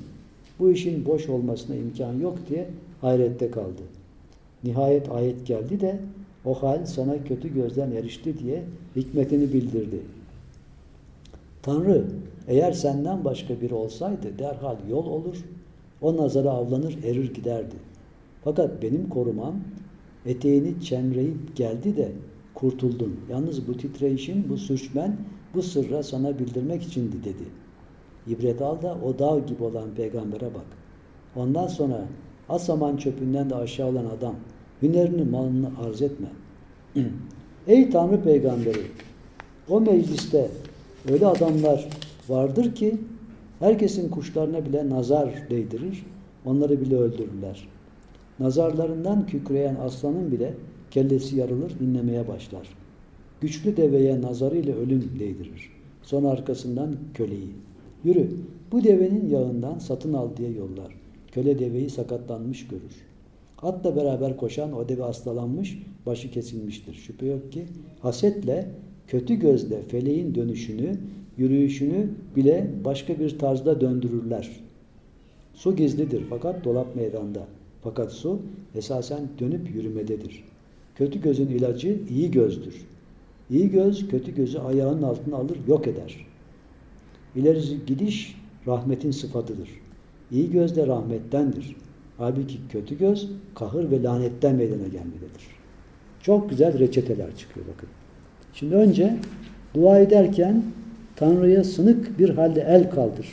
Bu 0.59 0.71
işin 0.71 1.05
boş 1.05 1.29
olmasına 1.29 1.75
imkan 1.75 2.13
yok 2.13 2.37
diye 2.49 2.67
hayrette 3.01 3.51
kaldı. 3.51 3.81
Nihayet 4.63 5.11
ayet 5.11 5.47
geldi 5.47 5.81
de 5.81 5.99
o 6.45 6.53
hal 6.53 6.85
sana 6.85 7.23
kötü 7.23 7.53
gözden 7.53 7.91
erişti 7.91 8.39
diye 8.39 8.63
hikmetini 8.95 9.53
bildirdi. 9.53 9.99
Tanrı 11.61 12.05
eğer 12.47 12.71
senden 12.71 13.25
başka 13.25 13.61
biri 13.61 13.73
olsaydı 13.73 14.39
derhal 14.39 14.75
yol 14.89 15.05
olur, 15.05 15.37
o 16.01 16.17
nazara 16.17 16.49
avlanır 16.49 17.03
erir 17.03 17.33
giderdi. 17.33 17.75
Fakat 18.43 18.81
benim 18.81 19.09
korumam 19.09 19.55
eteğini 20.25 20.81
çemreyip 20.81 21.55
geldi 21.55 21.97
de 21.97 22.11
kurtuldun. 22.53 23.19
Yalnız 23.29 23.67
bu 23.67 23.77
titreyişin, 23.77 24.49
bu 24.49 24.57
sürçmen 24.57 25.17
bu 25.53 25.61
sırra 25.61 26.03
sana 26.03 26.39
bildirmek 26.39 26.83
içindi 26.83 27.23
dedi. 27.23 27.43
İbret 28.27 28.61
al 28.61 28.81
da 28.81 28.97
o 29.05 29.19
dağ 29.19 29.39
gibi 29.39 29.63
olan 29.63 29.95
peygambere 29.95 30.53
bak. 30.53 30.65
Ondan 31.35 31.67
sonra 31.67 32.05
Asaman 32.49 32.97
çöpünden 32.97 33.49
de 33.49 33.55
aşağı 33.55 33.87
olan 33.87 34.05
adam 34.05 34.35
hünerini 34.81 35.23
malını 35.23 35.69
arz 35.87 36.01
etme. 36.01 36.27
Ey 37.67 37.89
Tanrı 37.89 38.23
peygamberi 38.23 38.81
o 39.69 39.81
mecliste 39.81 40.51
öyle 41.09 41.27
adamlar 41.27 41.89
vardır 42.29 42.75
ki 42.75 42.97
herkesin 43.59 44.09
kuşlarına 44.09 44.65
bile 44.65 44.89
nazar 44.89 45.49
değdirir, 45.49 46.05
onları 46.45 46.81
bile 46.81 46.95
öldürürler. 46.95 47.67
Nazarlarından 48.39 49.25
kükreyen 49.25 49.75
aslanın 49.75 50.31
bile 50.31 50.53
kellesi 50.91 51.35
yarılır, 51.35 51.71
inlemeye 51.79 52.27
başlar. 52.27 52.67
Güçlü 53.41 53.77
deveye 53.77 54.21
nazarıyla 54.21 54.75
ölüm 54.75 55.11
değdirir. 55.19 55.69
Sonra 56.03 56.29
arkasından 56.29 56.95
köleyi. 57.13 57.55
Yürü, 58.03 58.29
bu 58.71 58.83
devenin 58.83 59.29
yağından 59.29 59.79
satın 59.79 60.13
al 60.13 60.29
diye 60.37 60.51
yollar. 60.51 60.95
Köle 61.31 61.59
deveyi 61.59 61.89
sakatlanmış 61.89 62.67
görür. 62.67 62.95
Atla 63.61 63.95
beraber 63.95 64.37
koşan 64.37 64.73
o 64.73 64.89
deve 64.89 65.01
hastalanmış, 65.01 65.83
başı 66.05 66.31
kesilmiştir. 66.31 66.93
Şüphe 66.93 67.25
yok 67.25 67.51
ki 67.51 67.65
hasetle, 67.99 68.71
kötü 69.11 69.35
gözle 69.35 69.81
feleğin 69.81 70.35
dönüşünü, 70.35 70.97
yürüyüşünü 71.37 72.07
bile 72.35 72.71
başka 72.85 73.19
bir 73.19 73.39
tarzda 73.39 73.81
döndürürler. 73.81 74.49
Su 75.53 75.75
gizlidir 75.75 76.23
fakat 76.29 76.63
dolap 76.63 76.95
meydanda. 76.95 77.47
Fakat 77.83 78.11
su 78.11 78.39
esasen 78.75 79.19
dönüp 79.39 79.75
yürümededir. 79.75 80.43
Kötü 80.95 81.21
gözün 81.21 81.47
ilacı 81.47 81.99
iyi 82.09 82.31
gözdür. 82.31 82.75
İyi 83.49 83.71
göz 83.71 84.07
kötü 84.07 84.35
gözü 84.35 84.59
ayağının 84.59 85.03
altına 85.03 85.35
alır, 85.35 85.57
yok 85.67 85.87
eder. 85.87 86.25
İleri 87.35 87.85
gidiş 87.85 88.35
rahmetin 88.67 89.11
sıfatıdır. 89.11 89.69
İyi 90.31 90.51
göz 90.51 90.75
de 90.75 90.87
rahmettendir. 90.87 91.75
Halbuki 92.17 92.57
kötü 92.69 92.97
göz 92.97 93.29
kahır 93.55 93.91
ve 93.91 94.03
lanetten 94.03 94.55
meydana 94.55 94.87
gelmelidir. 94.87 95.47
Çok 96.21 96.49
güzel 96.49 96.79
reçeteler 96.79 97.35
çıkıyor 97.35 97.65
bakın. 97.73 97.89
Şimdi 98.53 98.75
önce 98.75 99.17
dua 99.73 99.99
ederken 99.99 100.63
Tanrı'ya 101.15 101.63
sınık 101.63 102.19
bir 102.19 102.29
halde 102.29 102.61
el 102.61 102.91
kaldır. 102.91 103.27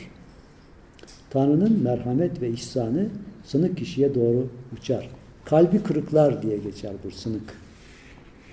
Tanrı'nın 1.29 1.83
merhamet 1.83 2.41
ve 2.41 2.49
ihsanı 2.49 3.05
sınık 3.43 3.77
kişiye 3.77 4.15
doğru 4.15 4.47
uçar. 4.77 5.09
Kalbi 5.45 5.83
kırıklar 5.83 6.41
diye 6.41 6.57
geçer 6.57 6.91
bu 7.03 7.11
sınık. 7.11 7.57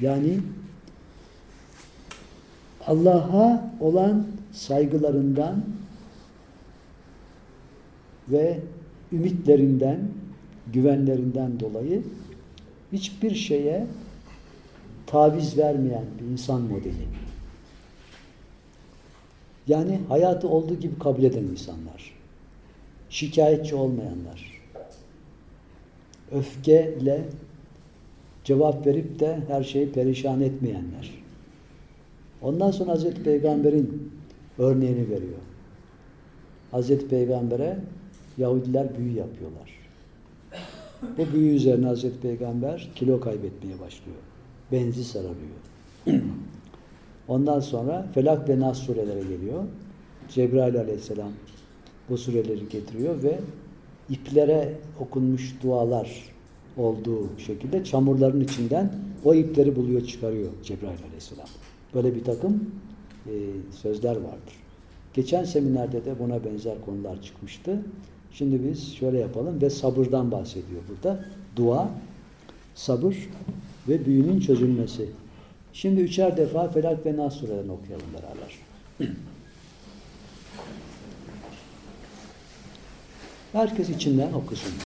Yani 0.01 0.39
Allah'a 2.87 3.71
olan 3.81 4.27
saygılarından 4.53 5.65
ve 8.29 8.59
ümitlerinden, 9.13 9.99
güvenlerinden 10.73 11.61
dolayı 11.61 12.03
hiçbir 12.93 13.35
şeye 13.35 13.87
taviz 15.07 15.59
vermeyen 15.59 16.05
bir 16.21 16.33
insan 16.33 16.61
modeli. 16.61 16.95
Yani 19.67 20.01
hayatı 20.09 20.49
olduğu 20.49 20.75
gibi 20.75 20.99
kabul 20.99 21.23
eden 21.23 21.45
insanlar. 21.45 22.17
Şikayetçi 23.11 23.75
olmayanlar. 23.75 24.63
Öfkeyle 26.33 27.25
cevap 28.45 28.87
verip 28.87 29.21
de 29.21 29.41
her 29.49 29.65
şeyi 29.65 29.93
perişan 29.93 30.41
etmeyenler. 30.41 31.11
Ondan 32.43 32.71
sonra 32.71 32.93
Hazreti 32.93 33.23
Peygamber'in 33.23 34.13
örneğini 34.59 35.11
veriyor. 35.11 35.39
Hazreti 36.71 37.09
Peygamber'e 37.09 37.79
Yahudiler 38.39 38.99
büyü 38.99 39.13
yapıyorlar. 39.13 39.79
Bu 41.19 41.33
büyü 41.33 41.55
üzerine 41.55 41.87
Hazreti 41.87 42.21
Peygamber 42.21 42.91
kilo 42.95 43.21
kaybetmeye 43.21 43.81
başlıyor. 43.81 44.19
Benzi 44.73 45.05
sararıyor. 45.05 45.57
Ondan 47.29 47.61
sonra 47.61 48.07
Felak 48.15 48.49
ve 48.49 48.61
Nas 48.61 48.79
surelere 48.79 49.21
geliyor. 49.21 49.65
Cebrail 50.29 50.81
aleyhisselam 50.81 51.33
bu 52.09 52.19
sureleri 52.19 52.69
getiriyor 52.69 53.23
ve 53.23 53.41
iplere 54.11 54.73
okunmuş 55.01 55.57
dualar 55.63 56.37
olduğu 56.77 57.39
şekilde 57.39 57.85
çamurların 57.85 58.41
içinden 58.41 58.93
o 59.25 59.35
ipleri 59.35 59.77
buluyor 59.77 60.07
çıkarıyor 60.07 60.51
Cebrail 60.63 61.05
aleyhisselam. 61.07 61.49
Böyle 61.95 62.15
bir 62.15 62.25
takım 62.25 62.71
e, 63.27 63.33
sözler 63.83 64.17
vardır. 64.17 64.55
Geçen 65.15 65.45
seminerde 65.45 66.05
de 66.05 66.19
buna 66.19 66.45
benzer 66.45 66.81
konular 66.85 67.23
çıkmıştı. 67.23 67.83
Şimdi 68.33 68.65
biz 68.65 68.95
şöyle 68.95 69.19
yapalım 69.19 69.61
ve 69.63 69.71
sabırdan 69.71 70.33
bahsediyor 70.33 70.83
burada. 70.89 71.25
Dua, 71.57 71.89
sabır 72.75 73.29
ve 73.89 74.07
büyünün 74.07 74.41
çözülmesi. 74.41 75.09
Şimdi 75.73 76.01
üçer 76.01 76.37
defa 76.37 76.69
Felak 76.69 77.07
ve 77.07 77.17
Nas 77.17 77.35
surelerini 77.35 77.73
okuyalım 77.73 78.07
beraber. 78.15 78.59
Herkes 83.53 83.89
içinden 83.89 84.33
okusun. 84.33 84.86